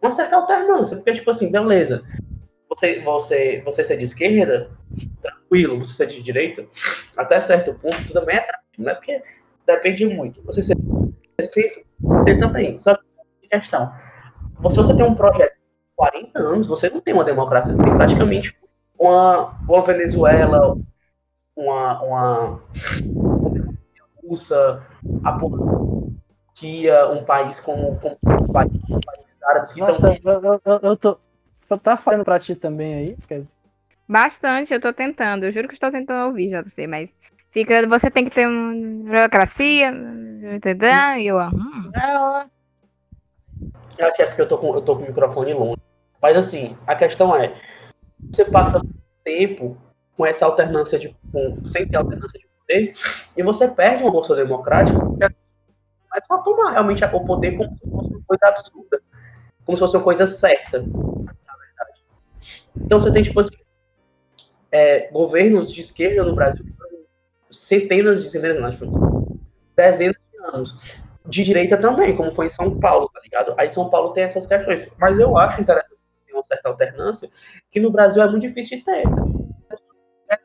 [0.02, 0.96] uma certa alternância.
[0.96, 2.02] Porque, tipo assim, beleza.
[2.70, 4.70] Você, você, você ser de esquerda,
[5.20, 5.78] tranquilo.
[5.80, 6.66] Você ser de direita,
[7.16, 8.94] até certo ponto, também é tranquilo, né?
[8.94, 9.22] Porque
[9.66, 10.42] depende muito.
[10.42, 10.76] Você ser
[11.44, 11.84] centro,
[12.16, 12.78] você também.
[12.78, 13.92] Só que questão.
[14.68, 15.60] Se você tem um projeto de
[15.96, 18.56] 40 anos, você não tem uma democracia, você tem praticamente
[18.98, 20.76] uma, uma Venezuela,
[21.56, 22.62] uma, uma,
[23.42, 23.60] uma
[24.22, 24.86] russa,
[25.24, 30.32] a Turquia, um país como, como os países, os países árabes que Nossa, estão.
[30.32, 31.18] eu, eu, eu tô.
[31.78, 33.16] Tá falando pra ti também aí?
[33.16, 33.42] Porque-
[34.08, 35.44] Bastante, eu tô tentando.
[35.44, 37.16] Eu juro que estou tentando ouvir, JC, mas
[37.52, 37.86] fica.
[37.88, 39.92] Você tem que ter uma democracia,
[40.54, 41.16] entendeu?
[41.16, 41.90] E eu, ah, hum.
[43.96, 45.76] Eu acho que é porque eu tô, com, eu tô com o microfone longe.
[46.20, 47.54] Mas assim, a questão é,
[48.30, 48.90] você passa muito
[49.24, 49.76] tempo
[50.16, 52.94] com essa alternância de com, sem ter alternância de poder,
[53.36, 55.28] e você perde uma bolsa democrática, porque é
[56.10, 59.02] mais pra tomar realmente o poder como se fosse uma coisa absurda.
[59.64, 60.88] Como se fosse uma coisa certa.
[62.76, 63.56] Então você tem, tipo assim,
[64.72, 66.64] é, governos de esquerda no Brasil
[67.50, 69.40] centenas de centenas, não, tipo,
[69.74, 73.54] dezenas de anos de direita também, como foi em São Paulo, tá ligado?
[73.58, 74.88] Aí São Paulo tem essas questões.
[74.98, 75.96] Mas eu acho interessante
[76.26, 77.30] ter uma certa alternância,
[77.70, 79.04] que no Brasil é muito difícil de ter.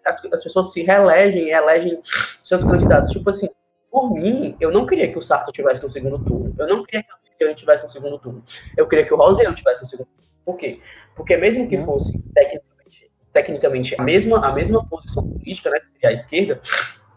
[0.03, 2.01] As, as pessoas se reelegem elegem
[2.43, 3.11] seus candidatos.
[3.11, 3.49] Tipo assim,
[3.89, 6.53] por mim, eu não queria que o Sarto tivesse no segundo turno.
[6.57, 8.43] Eu não queria que o Luciano tivesse no segundo turno.
[8.75, 10.34] Eu queria que o Rosiano tivesse no segundo turno.
[10.45, 10.79] Por quê?
[11.15, 16.09] Porque mesmo que fosse tecnicamente, tecnicamente a, mesma, a mesma posição política, né, que seria
[16.09, 16.61] a esquerda,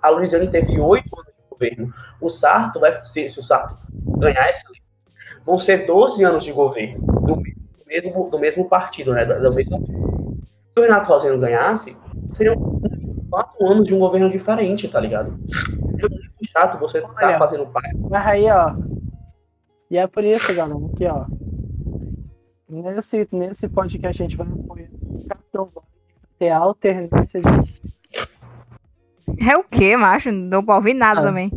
[0.01, 1.93] a Luiziane teve oito anos de governo.
[2.21, 3.77] O Sarto vai se, se o Sarto
[4.19, 4.89] ganhar essa eleição,
[5.45, 7.43] vão ser 12 anos de governo do
[7.87, 9.25] mesmo, do mesmo partido, né?
[9.25, 9.85] Do mesmo...
[9.87, 11.97] Se o Renato Rosendo ganhasse,
[12.33, 12.57] seriam
[13.31, 15.39] quatro anos de um governo diferente, tá ligado?
[15.99, 17.39] É muito chato você tá Olha.
[17.39, 17.97] fazendo parte.
[17.97, 18.75] Mas aí, ó.
[19.91, 21.27] E é por isso, galera, que, ó.
[22.69, 25.71] Nesse, nesse podcast a gente vai apoiar o Capitão
[26.39, 27.81] ter alternância de.
[29.49, 30.31] É o quê, macho?
[30.31, 31.25] Não deu pra ouvir nada Ah.
[31.25, 31.51] também.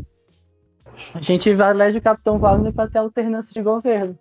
[1.13, 4.17] A gente vai eleger o Capitão Wagner pra ter alternância de governo.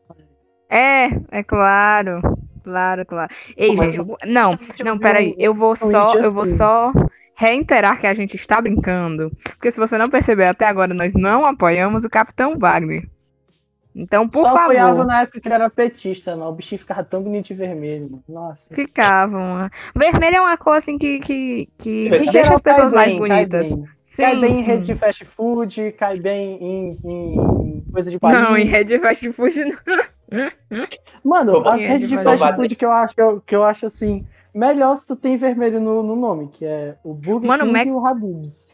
[0.69, 2.21] É, é claro.
[2.63, 3.33] Claro, claro.
[3.57, 5.35] Ei, Mas gente, não, não, peraí.
[5.39, 6.57] Eu vou só, eu vou assim.
[6.57, 6.93] só
[7.35, 9.31] reiterar que a gente está brincando.
[9.45, 13.09] Porque se você não percebeu até agora, nós não apoiamos o Capitão Wagner.
[13.95, 16.51] Então, por Só apoiava favor, na época que ele era petista, mano.
[16.51, 18.25] O bichinho ficava tão bonito de vermelho, mano.
[18.29, 18.73] Nossa.
[18.75, 19.69] ficavam.
[19.97, 23.19] Vermelho é uma cor assim que, que, que Em deixa geral, as pessoas mais bem,
[23.19, 23.69] cai bonitas.
[23.69, 23.85] bem.
[24.05, 24.63] Sim, cai bem em sim.
[24.63, 28.41] rede de fast food, cai bem em, em coisa de país.
[28.41, 29.79] Não, em Red Fast Food não.
[31.25, 33.65] Mano, Como as redes de de fast food que eu acho, que eu, que eu
[33.65, 34.25] acho assim,
[34.55, 37.87] melhor se tu tem vermelho no, no nome, que é o Burger Mano, King Mac-
[37.89, 38.69] e o Habib's.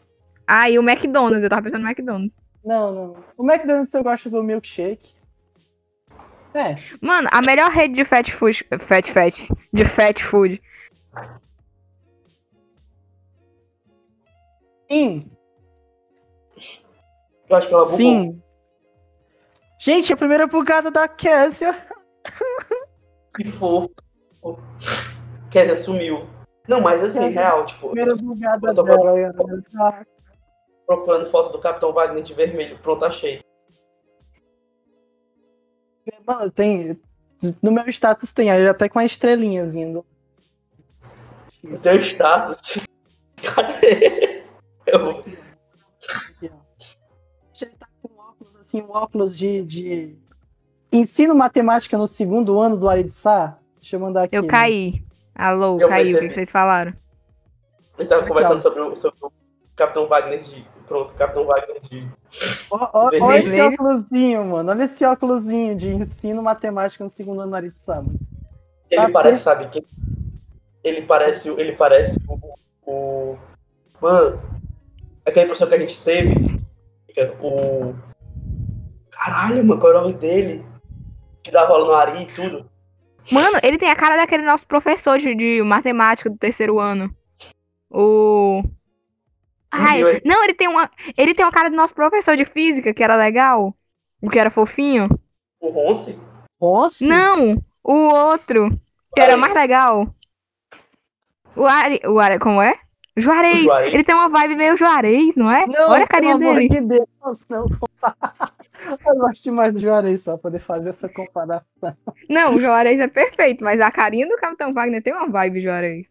[0.45, 2.35] Ah, e o McDonald's, eu tava pensando no McDonald's.
[2.63, 3.23] Não, não.
[3.37, 5.15] O McDonald's eu gosto do milkshake.
[6.53, 8.65] É, Mano, a melhor rede de fast food.
[8.79, 9.35] Fat fat.
[9.71, 10.61] De fast food.
[14.89, 15.29] sim,
[17.49, 17.97] Eu acho que ela bugou.
[17.97, 18.41] sim.
[19.79, 21.75] Gente, a primeira bugada da Cassia.
[23.35, 23.91] Que fofo.
[25.49, 26.25] Dizer, sumiu.
[26.67, 27.29] Não, mas assim, É.
[27.29, 29.33] real, tipo, Primeira bugada dela.
[29.79, 30.05] Ah,
[30.87, 32.79] procurando foto do Capitão Wagner de vermelho.
[32.79, 33.41] Pronto, achei.
[36.25, 36.99] Mano, tem.
[37.61, 39.93] No meu status tem, aí até com a estrelinhazinha.
[39.93, 40.05] do-
[41.65, 42.79] O teu status.
[43.43, 44.43] Cadê?
[44.87, 45.23] Eu...
[46.41, 50.15] Ele tá com óculos, assim, um óculos de, de
[50.91, 53.59] ensino matemática no segundo ano do Aritsá.
[53.81, 54.35] Deixa eu mandar aqui.
[54.37, 54.47] Eu né?
[54.47, 55.03] caí.
[55.35, 56.03] Alô, Eu caiu.
[56.03, 56.33] O que percebi.
[56.33, 56.93] vocês falaram?
[57.97, 59.31] A gente tava conversando sobre sobre o
[59.77, 60.65] Capitão Wagner de.
[60.87, 62.07] Pronto, Capitão Wagner de.
[62.71, 64.71] Ó, ó, ó esse óculosinho, mano.
[64.71, 67.95] Olha esse óculosinho de ensino matemática no segundo ano do Aritsá.
[67.97, 68.19] mano.
[68.89, 69.85] Ele Tá parece, sabe quem?
[70.83, 72.55] Ele parece, ele parece o,
[72.85, 73.37] o.
[74.01, 74.41] Mano,
[75.25, 76.59] aquele professor que a gente teve.
[77.15, 77.93] era O.
[79.11, 80.65] Caralho, mano, qual é o nome dele?
[81.43, 82.69] Que dava aula no Ari e tudo.
[83.31, 87.13] Mano, ele tem a cara daquele nosso professor de, de matemática do terceiro ano.
[87.91, 88.63] O.
[89.71, 90.89] Ai, não, ele tem uma.
[91.17, 93.75] Ele tem uma cara do nosso professor de física, que era legal.
[94.21, 95.07] O que era fofinho.
[95.59, 96.17] O Ronce.
[96.59, 97.05] Nossa!
[97.05, 97.63] Não!
[97.83, 98.69] O outro,
[99.15, 100.13] que era mais legal.
[101.55, 102.01] O Ari.
[102.05, 102.73] O Ari, como é?
[103.15, 103.63] Juarez.
[103.63, 103.93] Juarez.
[103.93, 105.65] Ele tem uma vibe meio Juarez, não é?
[105.65, 106.69] Não, Olha a carinha pelo amor dele.
[106.69, 107.65] de Deus, não.
[109.05, 111.97] Eu gosto demais do Juarez pra poder fazer essa comparação.
[112.29, 116.07] Não, o Juarez é perfeito, mas a carinha do Capitão Wagner tem uma vibe Juarez.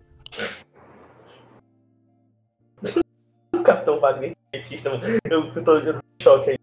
[3.61, 5.03] O Capitão Wagner petista, mano.
[5.31, 6.59] Eu, tô em choque aí.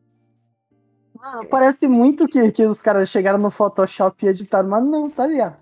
[1.15, 5.25] Mano, parece muito que, que os caras chegaram no Photoshop e editaram, mas não, tá
[5.25, 5.53] ó.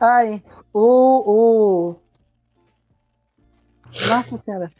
[0.00, 1.94] Ai, o.
[1.94, 1.96] o...
[4.08, 4.72] Nossa senhora,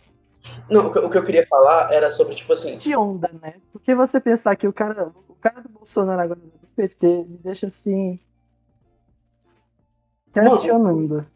[0.68, 2.76] Não, o que, o que eu queria falar era sobre, tipo assim.
[2.76, 3.54] de onda, né?
[3.72, 7.66] Porque você pensar que o cara, o cara do Bolsonaro agora do PT me deixa
[7.66, 8.18] assim.
[10.32, 11.26] Questionando.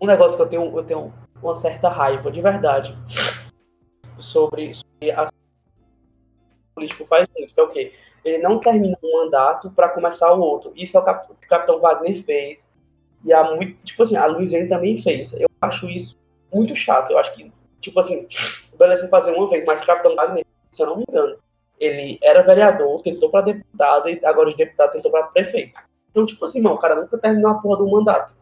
[0.00, 1.12] um negócio que eu tenho, eu tenho
[1.42, 2.96] uma certa raiva, de verdade,
[4.18, 5.26] sobre, sobre a
[6.70, 7.92] o político faz muito, que é o quê?
[8.24, 10.72] Ele não termina um mandato para começar o outro.
[10.76, 12.70] Isso é o que o Capitão Wagner fez.
[13.24, 15.32] E há muito, tipo assim, a Luiziane também fez.
[15.32, 16.18] Eu acho isso
[16.52, 17.10] muito chato.
[17.10, 18.26] Eu acho que, tipo assim,
[18.78, 21.36] beleza fazer uma vez, mas o Capitão Wagner, se eu não me engano,
[21.78, 25.80] ele era vereador, tentou para deputado e agora de deputado tentou para prefeito.
[26.10, 28.34] Então, tipo assim, mano, o cara nunca terminou a porra do mandato.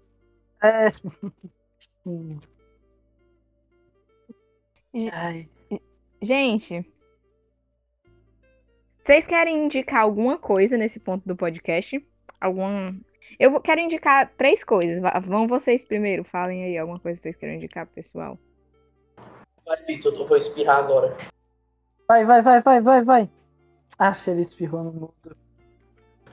[0.63, 0.93] É.
[5.13, 5.49] Ai.
[6.21, 6.85] Gente,
[9.03, 12.05] vocês querem indicar alguma coisa nesse ponto do podcast?
[12.41, 12.99] Algum.
[13.39, 15.01] Eu vou- quero indicar três coisas.
[15.25, 18.39] Vão vocês primeiro, falem aí alguma coisa que vocês querem indicar, pro pessoal.
[19.65, 21.17] Vai, Vitor, eu vou espirrar agora.
[22.09, 23.31] Vai, vai, vai, vai, vai, vai.
[23.99, 25.37] Ah, feliz espirrou no mundo.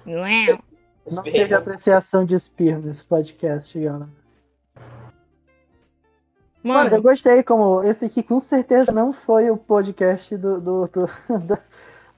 [0.06, 0.26] Não
[1.08, 1.42] Espirrei.
[1.42, 4.10] teve apreciação de espirro nesse podcast, galera.
[6.66, 10.88] Mano, eu Mano, gostei como esse aqui com certeza não foi o podcast do, do,
[10.88, 11.06] do,
[11.46, 11.58] do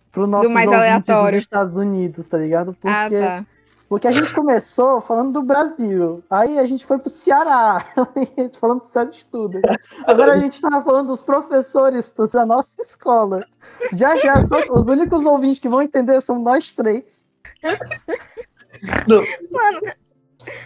[0.10, 1.38] pro nosso mais aleatório.
[1.38, 2.74] dos Estados Unidos, tá ligado?
[2.74, 3.10] Porque, ah,
[3.42, 3.46] tá.
[3.90, 7.86] porque a gente começou falando do Brasil, aí a gente foi pro Ceará,
[8.58, 9.60] falando sério de tudo.
[10.06, 13.46] Agora a gente tava falando dos professores da nossa escola.
[13.92, 17.26] Já já, só, os únicos ouvintes que vão entender são nós três.
[19.52, 19.94] Mano,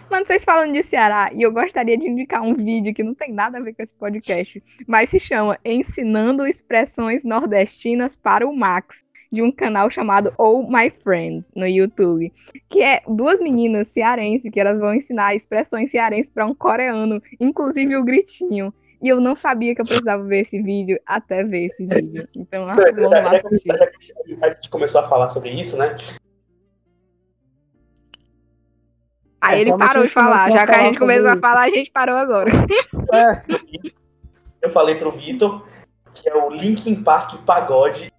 [0.09, 3.31] mano, vocês falam de Ceará e eu gostaria de indicar um vídeo que não tem
[3.31, 9.03] nada a ver com esse podcast, mas se chama Ensinando Expressões Nordestinas para o Max,
[9.31, 12.31] de um canal chamado Oh My Friends no YouTube,
[12.69, 17.95] que é duas meninas cearenses que elas vão ensinar expressões cearenses para um coreano, inclusive
[17.95, 18.73] o gritinho.
[19.01, 22.27] E eu não sabia que eu precisava ver esse vídeo até ver esse vídeo.
[22.35, 22.65] Então,
[22.95, 23.69] vamos lá assistir.
[23.73, 25.97] que a gente começou a falar sobre isso, né?
[29.41, 30.51] Aí É, ele parou de falar.
[30.51, 32.51] Já que a gente começou a falar, a gente parou agora.
[33.13, 33.41] É,
[34.61, 35.65] Eu falei pro Vitor
[36.13, 38.11] que é o Linkin Park Pagode.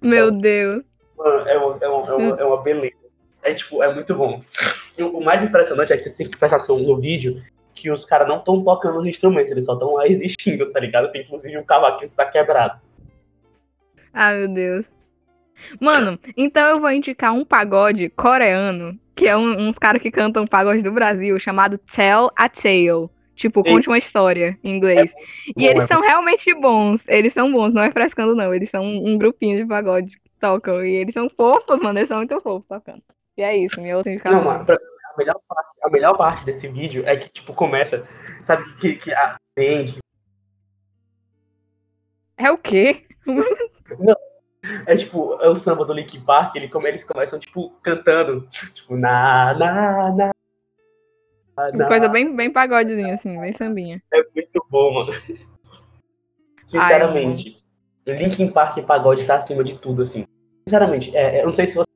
[0.00, 0.82] Meu Deus.
[1.16, 2.96] Mano, é, uma, é, uma, é, uma, é uma beleza.
[3.42, 4.42] É tipo, é muito bom.
[4.98, 7.42] E o o mais impressionante é que você tem que prestar atenção no vídeo
[7.74, 11.10] que os caras não estão tocando os instrumentos, eles só estão lá existindo, tá ligado?
[11.10, 12.80] Tem inclusive um cavaquinho que tá quebrado.
[14.12, 14.86] Ah, meu Deus.
[15.80, 20.46] Mano, então eu vou indicar um pagode coreano, que é um- uns caras que cantam
[20.46, 23.08] pagode do Brasil, chamado Tell a Tale.
[23.34, 25.12] Tipo, conte uma história em inglês.
[25.48, 27.08] e bom, eles é são realmente bons.
[27.08, 28.54] Eles são bons, não é frescando, não.
[28.54, 30.84] Eles são um grupinho de pagode que tocam.
[30.84, 31.98] E eles são fofos, mano.
[31.98, 33.02] Eles são muito fofos tocando.
[33.36, 34.38] E é isso, minha outra indicação.
[34.38, 38.06] Não, mano, pra a melhor, parte, a melhor parte desse vídeo é que, tipo, começa,
[38.42, 39.36] sabe, que, que a.
[42.36, 43.06] É o quê?
[44.86, 48.46] É tipo, é o samba do Linkin Park, ele, come- eles começam, tipo, cantando.
[48.72, 50.32] Tipo, na, na, na.
[51.72, 51.88] na.
[51.88, 54.02] Coisa bem, bem pagodezinha, assim, bem sambinha.
[54.12, 55.12] É muito bom, mano.
[56.64, 57.62] Sinceramente,
[58.06, 60.26] Linkin Park e pagode tá acima de tudo, assim.
[60.66, 61.90] Sinceramente, é, é, eu não sei se você.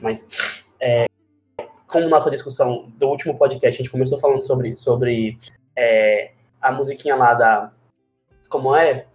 [0.00, 0.26] Mas,
[0.80, 1.06] é,
[1.86, 5.38] como nossa discussão do último podcast, a gente começou falando sobre, sobre
[5.76, 7.70] é, a musiquinha lá da.
[8.48, 9.06] Como é?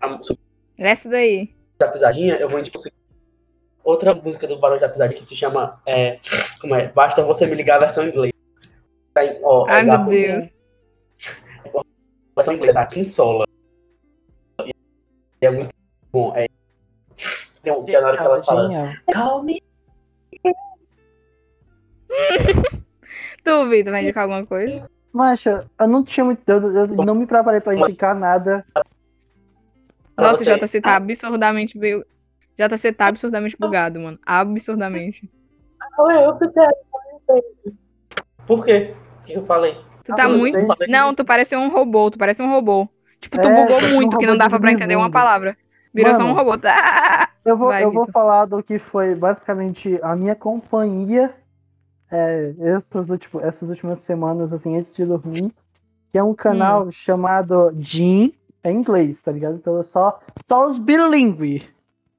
[0.00, 0.42] A, sobre
[0.76, 1.54] Essa daí.
[1.82, 2.80] a pisadinha, eu vou indicar
[3.84, 5.80] outra música do Barão da Pisadinha que se chama.
[5.86, 6.20] É,
[6.60, 6.88] como é?
[6.88, 8.32] Basta você me ligar a versão em inglês.
[9.14, 10.50] Tá ó, é Ai, da- meu Deus.
[11.74, 11.82] A
[12.36, 13.44] versão em inglês da Kim Sola.
[14.64, 15.70] E é muito
[16.12, 16.34] bom.
[16.36, 16.46] É,
[17.62, 18.70] tem um tem uma hora que ela fala.
[19.12, 19.60] Call me.
[23.44, 24.88] Tu, Vitor, vai indicar alguma coisa?
[25.12, 26.42] Macho, eu não tinha muito.
[26.46, 28.64] Eu, eu não me preparei pra indicar nada.
[30.18, 30.58] Pra Nossa, o.
[30.58, 31.78] JC tá absurdamente.
[31.78, 32.04] bu-
[32.56, 34.18] JC tá absurdamente bugado, mano.
[34.26, 35.30] Absurdamente.
[35.80, 36.76] Ah, eu que quero.
[38.46, 38.94] Por quê?
[39.20, 39.74] O que eu falei?
[40.04, 40.58] Tu Ah, tá mas muito.
[40.88, 42.88] Não, tu parece um robô, tu parece um robô.
[43.20, 45.56] Tipo, tu É, bugou parece um muito, que não dava pra entender uma palavra.
[45.94, 46.38] Virou só um Mano.
[46.38, 46.58] robô.
[46.58, 47.28] Tá.
[47.44, 51.34] Eu vou, Vai, eu vou falar do que foi basicamente a minha companhia
[52.10, 55.50] é, essas, últimas, essas últimas semanas, assim, antes de dormir.
[56.10, 56.90] Que é um canal Hum.
[56.90, 59.56] chamado Jim, é inglês, tá ligado?
[59.56, 61.68] Então é só, só os bilíngue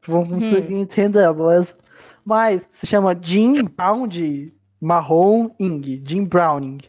[0.07, 0.29] vão Hum.
[0.31, 1.75] conseguir entender, mas,
[2.23, 6.79] mas se chama Jim Brown de marrom ing, Jim Browning.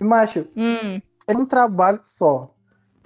[0.00, 1.00] E, macho, Hum.
[1.26, 2.54] é um trabalho só.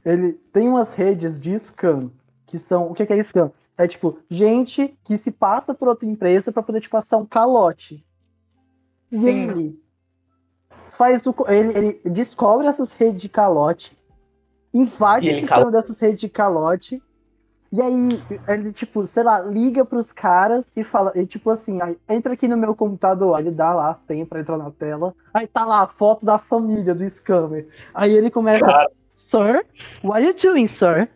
[0.05, 2.11] Ele tem umas redes de scam,
[2.47, 2.91] que são.
[2.91, 3.53] O que é scam?
[3.79, 8.05] É tipo, gente que se passa por outra empresa pra poder te passar um calote.
[9.11, 9.51] E Sim.
[9.51, 9.83] ele
[10.91, 11.35] faz o.
[11.49, 13.97] Ele, ele descobre essas redes de calote,
[14.73, 17.03] invade o sistema dessas redes de calote.
[17.73, 21.97] E aí, ele, tipo, sei lá, liga pros caras e fala, e tipo assim, aí,
[22.07, 25.14] entra aqui no meu computador, aí ele dá lá a senha pra entrar na tela,
[25.33, 27.66] aí tá lá a foto da família do scammer.
[27.95, 28.91] Aí ele começa, Cara.
[29.14, 29.64] Sir,
[30.03, 31.09] what are you doing, sir?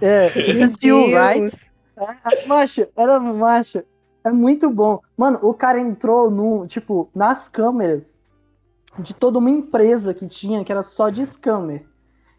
[0.00, 1.54] É, this is you, right?
[1.98, 3.82] É, macho, era macho.
[4.24, 5.00] É muito bom.
[5.16, 8.18] Mano, o cara entrou no, tipo, nas câmeras
[8.98, 11.84] de toda uma empresa que tinha, que era só de scammer,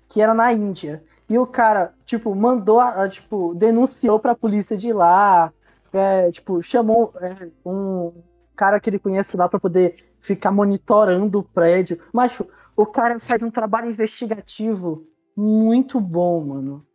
[0.09, 1.03] que era na Índia.
[1.29, 5.53] E o cara, tipo, mandou, tipo, denunciou pra polícia de lá,
[5.93, 8.11] é, tipo, chamou é, um
[8.55, 11.99] cara que ele conhece lá pra poder ficar monitorando o prédio.
[12.11, 12.45] Macho,
[12.75, 15.05] o cara faz um trabalho investigativo
[15.37, 16.85] muito bom, mano.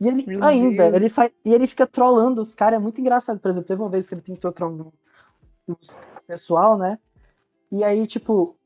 [0.00, 0.96] E ele Meu ainda, Deus.
[0.96, 3.38] ele faz, e ele fica trollando os caras, é muito engraçado.
[3.38, 4.88] Por exemplo, teve uma vez que ele tentou trollar
[5.68, 5.76] o
[6.26, 6.98] pessoal, né?
[7.70, 8.56] E aí, tipo,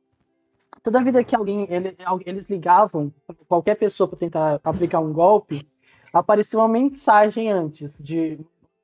[0.89, 3.13] toda vida que alguém, ele- eles ligavam
[3.47, 5.69] qualquer pessoa para tentar aplicar um golpe,
[6.13, 8.39] aparecia uma mensagem antes de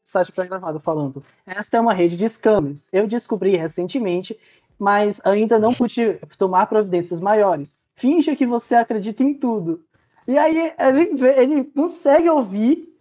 [0.04, 2.88] mensagem pré-gravada falando: esta é uma rede de scammers.
[2.92, 4.38] Eu descobri recentemente,
[4.78, 7.74] mas ainda não pude tomar providências maiores.
[7.96, 9.82] Finja que você acredita em tudo.
[10.28, 12.94] E aí ele, ele consegue ouvir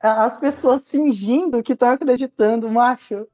[0.00, 3.26] as pessoas fingindo que estão acreditando, macho.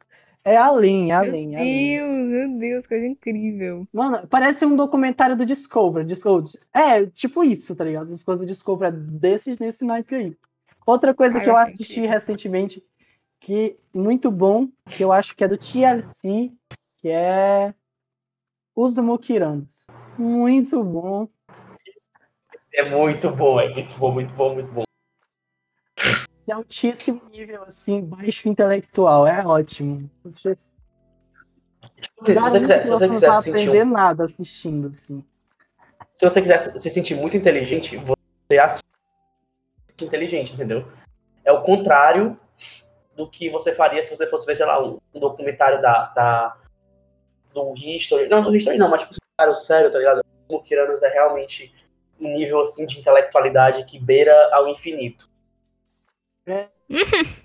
[0.44, 1.96] É além, é além, é além.
[1.96, 3.88] Meu Deus, meu Deus, coisa incrível.
[3.90, 6.06] Mano, parece um documentário do Discovery.
[6.06, 6.52] Discovery.
[6.72, 8.12] É, tipo isso, tá ligado?
[8.12, 10.36] As coisas do Discovery é desse, nesse naipe aí.
[10.86, 12.10] Outra coisa que eu assisti incrível.
[12.10, 12.84] recentemente,
[13.40, 16.52] que muito bom, que eu acho que é do TLC,
[16.98, 17.74] que é
[18.76, 19.86] Os Mukiranos.
[20.18, 21.26] Muito bom.
[22.74, 24.83] É muito bom, é muito bom, muito bom, muito bom.
[26.46, 29.26] De altíssimo nível, assim, baixo intelectual.
[29.26, 30.10] É ótimo.
[30.24, 30.56] Você,
[32.22, 35.24] Se você quiser, se você não quiser se sentir, aprender um- nada assistindo, assim.
[36.14, 38.84] se você quiser se sentir muito inteligente, você assiste
[40.02, 40.86] inteligente, entendeu?
[41.44, 42.38] É o contrário
[43.16, 46.56] do que você faria se você fosse ver, sei lá, um, um documentário da, da
[47.52, 48.28] do History.
[48.28, 50.22] Não, do History não, mas tipo, um sério, tá ligado?
[50.48, 51.72] O Kiranas é realmente
[52.20, 55.28] um nível assim de intelectualidade que beira ao infinito.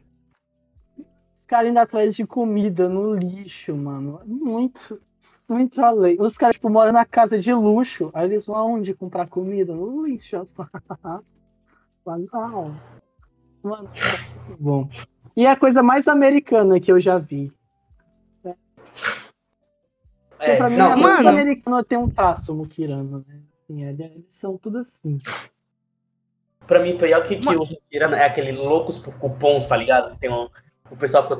[1.36, 4.22] Os caras indo atrás de comida no lixo, mano.
[4.26, 5.02] Muito,
[5.47, 6.22] muito além.
[6.22, 8.12] Os caras, tipo, moram na casa de luxo.
[8.14, 9.74] Aí eles vão aonde comprar comida?
[9.74, 10.47] No lixo.
[12.06, 12.72] Legal.
[13.64, 14.10] Mano, é
[14.47, 14.89] muito bom.
[15.36, 17.52] E é a coisa mais americana que eu já vi.
[20.41, 21.30] É, pra mim, não, é mano.
[21.30, 23.41] americano ter um traço mukirano, né?
[23.62, 25.18] Assim, ele- eles são tudo assim.
[26.70, 30.15] Pra mim, pior que, que os Mukirana é aquele loucos por cupons, tá ligado?
[30.20, 30.47] Tem um,
[30.91, 31.36] o pessoal fica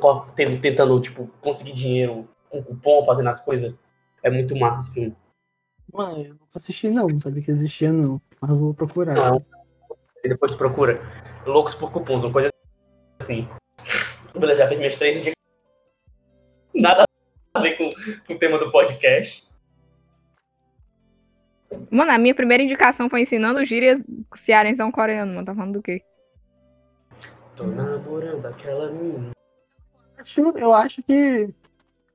[0.60, 3.76] tentando, tipo, conseguir dinheiro com cupom, fazendo as coisas.
[4.24, 5.16] É muito massa esse filme.
[5.94, 8.20] Mano, eu não assisti não, não sabia que existia não.
[8.42, 9.14] Mas eu vou procurar.
[9.14, 9.46] Não,
[10.24, 11.00] é depois tu procura.
[11.46, 12.50] Loucos por cupons, uma coisa
[13.22, 13.48] assim.
[14.34, 15.36] Beleza, já fiz minhas três indicações.
[16.74, 17.04] Nada
[17.54, 17.88] a ver com,
[18.26, 19.48] com o tema do podcast.
[21.92, 24.00] Mano, a minha primeira indicação foi ensinando gírias
[24.36, 25.46] cearense ao coreano, mano.
[25.46, 26.02] Tá falando do quê?
[27.56, 29.32] Tô namorando aquela mina.
[30.18, 31.50] Acho- Eu acho que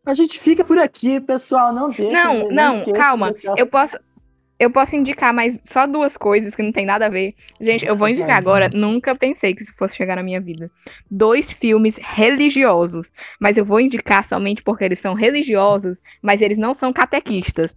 [0.04, 1.72] a gente fica por aqui, pessoal.
[1.72, 2.12] Não deixa.
[2.12, 3.34] Não, não, esqueça calma.
[3.56, 3.96] Eu posso.
[4.56, 7.34] Eu posso indicar mais só duas coisas que não tem nada a ver.
[7.60, 8.70] Gente, eu vou indicar agora.
[8.72, 10.70] Nunca pensei que isso fosse chegar na minha vida.
[11.10, 13.10] Dois filmes religiosos.
[13.40, 17.76] Mas eu vou indicar somente porque eles são religiosos, mas eles não são catequistas.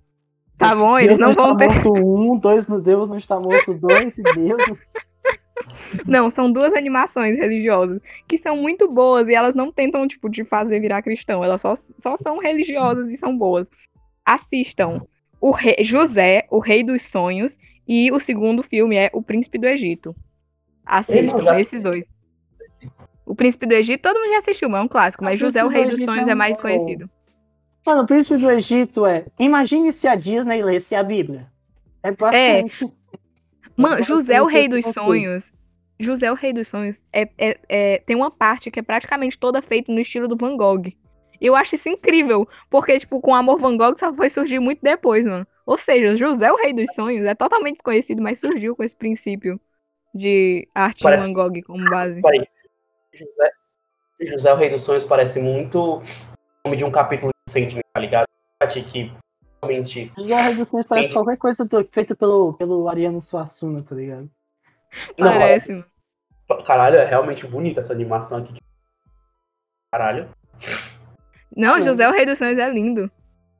[0.57, 0.97] Tá bom?
[0.97, 1.73] Eles Deus não vão está ter.
[1.73, 4.79] morto um, dois no Deus não está morto dois, e Deus.
[6.05, 10.43] Não, são duas animações religiosas que são muito boas e elas não tentam, tipo, te
[10.43, 11.43] fazer virar cristão.
[11.43, 13.67] Elas só, só são religiosas e são boas.
[14.23, 15.01] Assistam
[15.39, 19.67] o rei, José, o Rei dos Sonhos, e o segundo filme é O Príncipe do
[19.67, 20.15] Egito.
[20.85, 22.05] Assistam, já esses dois.
[23.25, 25.23] O Príncipe do Egito, todo mundo já assistiu, mas é um clássico.
[25.23, 26.61] Mas José, o Rei do dos Egito Sonhos, é é mais bom.
[26.61, 27.09] conhecido.
[27.87, 29.25] Mano, o príncipe do Egito é.
[29.39, 31.49] Imagine se a Disney lesse a Bíblia.
[32.03, 32.93] É basicamente.
[33.77, 35.53] Mano, José, o Rei dos Sonhos.
[35.97, 39.61] José, o Rei dos Sonhos, é, é- é- tem uma parte que é praticamente toda
[39.61, 40.87] feita no estilo do Van Gogh.
[41.39, 44.79] E eu acho isso incrível, porque, tipo, com Amor Van Gogh só foi surgir muito
[44.83, 45.47] depois, mano.
[45.65, 49.57] Ou seja, José, o Rei dos Sonhos, é totalmente desconhecido, mas surgiu com esse princípio
[50.13, 52.21] de arte Parece- de Van Gogh como base.
[53.13, 53.51] José,
[54.23, 56.03] José, o Rei dos Sonhos, parece muito o
[56.65, 58.27] nome de um capítulo de Sandman, tá ligado?
[58.91, 59.11] Que
[59.61, 60.11] realmente.
[60.17, 64.29] José Rei dos Sonhos parece qualquer coisa do- feita pelo, pelo Ariano Suassuna, tá ligado?
[65.17, 65.85] Não, Parece, mano.
[66.65, 68.53] Caralho, é realmente bonita essa animação aqui.
[69.91, 70.29] Caralho.
[71.55, 71.81] Não.
[71.81, 73.11] José, o Rei dos Sonhos é lindo.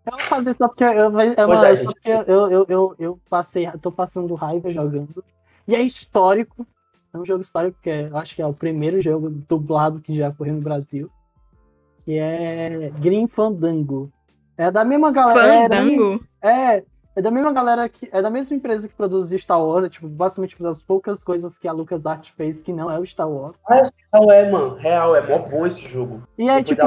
[0.06, 3.20] Eu vou fazer só porque eu, é uma, é, só porque eu, eu, eu, eu
[3.30, 5.24] passei, tô passando raiva jogando.
[5.68, 6.66] E é histórico.
[7.14, 10.16] É um jogo histórico que é, eu acho que é o primeiro jogo dublado que
[10.16, 11.12] já correu no Brasil.
[12.08, 14.10] Que é Green Fandango.
[14.58, 15.76] É da mesma galera.
[15.76, 16.24] é Fandango.
[16.42, 16.84] É,
[17.18, 18.08] é da mesma galera que.
[18.14, 21.58] É da mesma empresa que produz Star Wars, é, tipo, basicamente uma das poucas coisas
[21.58, 23.58] que a LucasArts fez que não é o Star Wars.
[23.70, 24.76] Real é, mano.
[24.76, 26.24] Real, é mó bom esse jogo.
[26.38, 26.82] E uma tipo,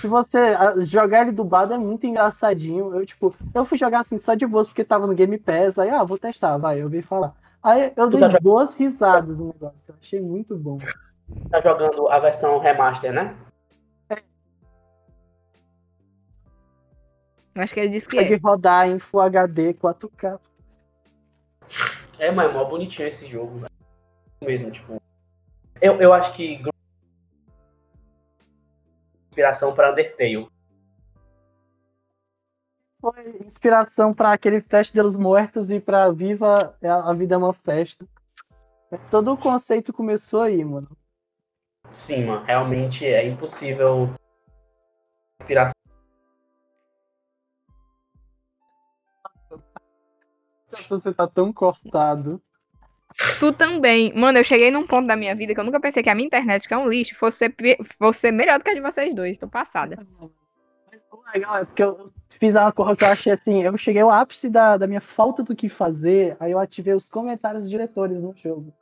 [0.00, 2.92] se você ah, jogar ele dublado é muito engraçadinho.
[2.96, 5.78] Eu, tipo, eu fui jogar assim só de boas porque tava no Game Pass.
[5.78, 7.32] Aí, ah, vou testar, vai, eu vi falar.
[7.62, 8.42] Aí eu Tu dei tá jogando?
[8.42, 9.92] duas risadas no negócio.
[9.92, 10.78] Eu achei muito bom.
[11.48, 13.36] Tá jogando a versão remaster, né?
[17.54, 18.36] Acho que ele disse que Pode é.
[18.36, 20.40] rodar em Full HD 4K.
[22.18, 23.70] É, mas é mó bonitinho esse jogo, velho.
[24.42, 25.00] Mesmo, tipo.
[25.80, 26.60] Eu, eu acho que.
[29.30, 30.48] Inspiração pra Undertale.
[33.00, 37.52] Foi inspiração pra aquele Festa dos Mortos e pra Viva a a Vida é uma
[37.52, 38.06] Festa.
[39.10, 40.88] Todo o conceito começou aí, mano.
[41.92, 42.44] Sim, mano.
[42.44, 44.12] Realmente é impossível.
[45.40, 45.73] Inspiração.
[50.88, 52.40] Você tá tão cortado.
[53.38, 54.12] Tu também.
[54.14, 56.26] Mano, eu cheguei num ponto da minha vida que eu nunca pensei que a minha
[56.26, 57.54] internet, que é um lixo, fosse
[57.98, 59.38] fosse melhor do que a de vocês dois.
[59.38, 59.98] Tô passada.
[60.90, 62.10] Mas o legal é porque eu
[62.40, 65.42] fiz uma coisa que eu achei assim, eu cheguei ao ápice da, da minha falta
[65.42, 68.72] do que fazer, aí eu ativei os comentários dos diretores no jogo.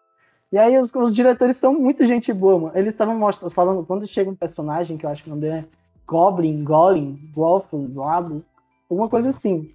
[0.50, 2.78] E aí os, os diretores são muito gente boa, mano.
[2.78, 5.60] Eles estavam mostrando, falando, quando chega um personagem, que eu acho que o nome dele
[5.60, 5.64] é
[6.06, 8.44] Goblin, Golem, Goblin, Goblin,
[8.90, 9.74] alguma coisa assim.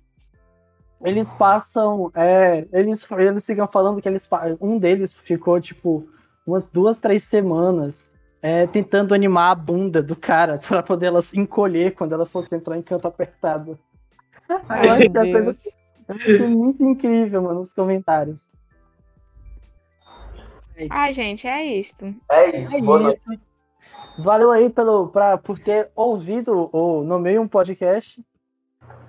[1.03, 4.27] Eles passam, é, eles, eles ficam falando que eles,
[4.59, 6.07] um deles ficou, tipo,
[6.45, 8.09] umas duas, três semanas
[8.41, 12.55] é, tentando animar a bunda do cara pra poder ela se encolher quando ela fosse
[12.55, 13.77] entrar em canto apertado.
[14.67, 15.57] Ai, eu, achei meu a coisa-
[16.07, 18.47] eu achei muito incrível, mano, os comentários.
[20.89, 22.13] Ai, gente, é isto.
[22.29, 22.75] É isso.
[22.75, 23.19] É boa noite.
[23.19, 23.41] isso.
[24.19, 28.23] Valeu aí pelo, pra, por ter ouvido o No Meio um Podcast.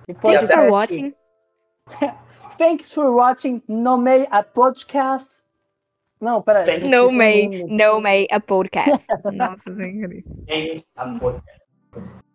[0.07, 0.71] E Thanks for Podcast.
[0.71, 1.13] watching.
[2.57, 5.39] Thanks for watching No Meio a Podcast.
[6.19, 6.83] Não, pera aí.
[6.89, 9.07] No May, no May, a podcast.
[9.31, 9.71] Nossa.
[10.47, 11.41] Em amor.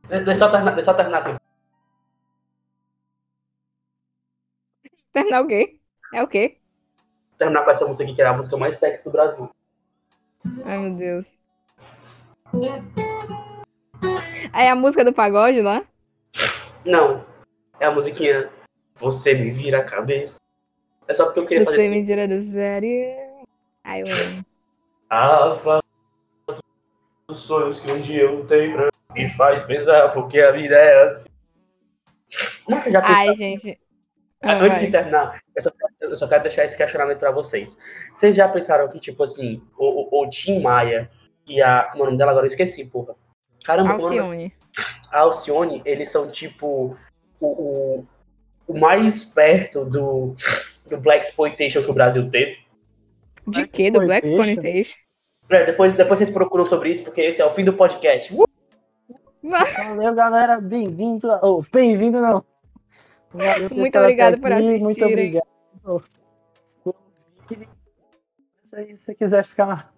[0.08, 1.40] Deixa eu só terminar, deixa eu só terminar com isso.
[5.12, 5.78] Terminar o quê?
[6.14, 6.56] É o quê?
[7.36, 9.50] Terminar com essa música aqui, que é a música mais sexy do Brasil.
[10.64, 11.26] Ai, meu Deus.
[14.52, 15.82] Aí a música do pagode lá?
[16.84, 17.24] Não.
[17.78, 18.48] É a musiquinha
[18.96, 20.38] Você me vira a cabeça.
[21.08, 22.00] É só porque eu queria fazer Você assim.
[22.00, 23.16] me tira do sério.
[23.84, 24.46] Ai, eu amo.
[25.10, 25.82] A fala
[27.28, 31.04] dos sonhos que um dia eu tenho pra me faz pensar porque a vida é
[31.04, 31.28] assim.
[32.68, 33.16] Você já pensou?
[33.16, 33.78] Ai, gente.
[34.42, 34.86] Ah, Antes vai.
[34.86, 35.70] de terminar, eu só,
[36.00, 37.78] eu só quero deixar esse questionamento pra vocês.
[38.14, 41.10] Vocês já pensaram que, tipo assim, o, o, o Tim Maia
[41.46, 41.84] e a.
[41.84, 42.44] Como é o nome dela agora?
[42.46, 43.14] Eu esqueci, porra.
[43.64, 44.54] Caramba, é nome Alcione.
[45.10, 46.94] a Alcione, eles são tipo
[47.40, 48.06] o, o,
[48.66, 50.34] o mais perto do,
[50.88, 52.58] do Black Exploitation que o Brasil teve.
[53.46, 53.90] De quê?
[53.90, 54.96] Do Black Exploitation?
[55.50, 58.32] É, depois, depois vocês procuram sobre isso, porque esse é o fim do podcast.
[58.34, 58.44] Uh!
[59.42, 60.60] Valeu, galera.
[60.60, 61.30] Bem-vindo.
[61.30, 62.42] a- Oh, bem-vindo, não.
[63.30, 64.82] Valeu Muito obrigado por aqui, assistirem.
[64.82, 65.46] Muito obrigado.
[65.82, 67.68] por ouvir.
[68.64, 69.92] Se você quiser ficar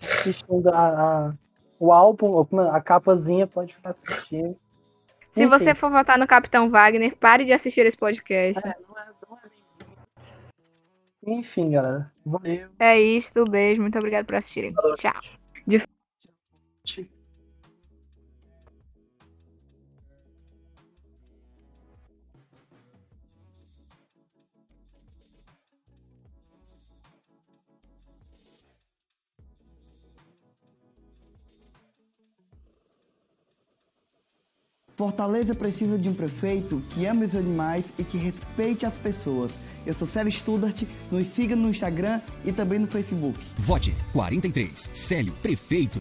[0.00, 1.34] assistindo a, a-
[1.78, 4.56] o álbum, é, a capazinha, pode ficar assistindo.
[5.36, 5.50] Se Enfim.
[5.50, 8.66] você for votar no Capitão Wagner, pare de assistir esse podcast.
[8.66, 9.40] É, não é- não é
[11.38, 12.10] Enfim, galera.
[12.24, 12.68] Valeu.
[12.78, 14.74] É isto, beijo, muito obrigado por assistirem.
[14.96, 15.12] Tchau.
[34.96, 39.52] Fortaleza precisa de um prefeito que ame os animais e que respeite as pessoas.
[39.84, 43.38] Eu sou Célio Studart, nos siga no Instagram e também no Facebook.
[43.58, 44.88] Vote 43.
[44.94, 46.00] Célio, prefeito.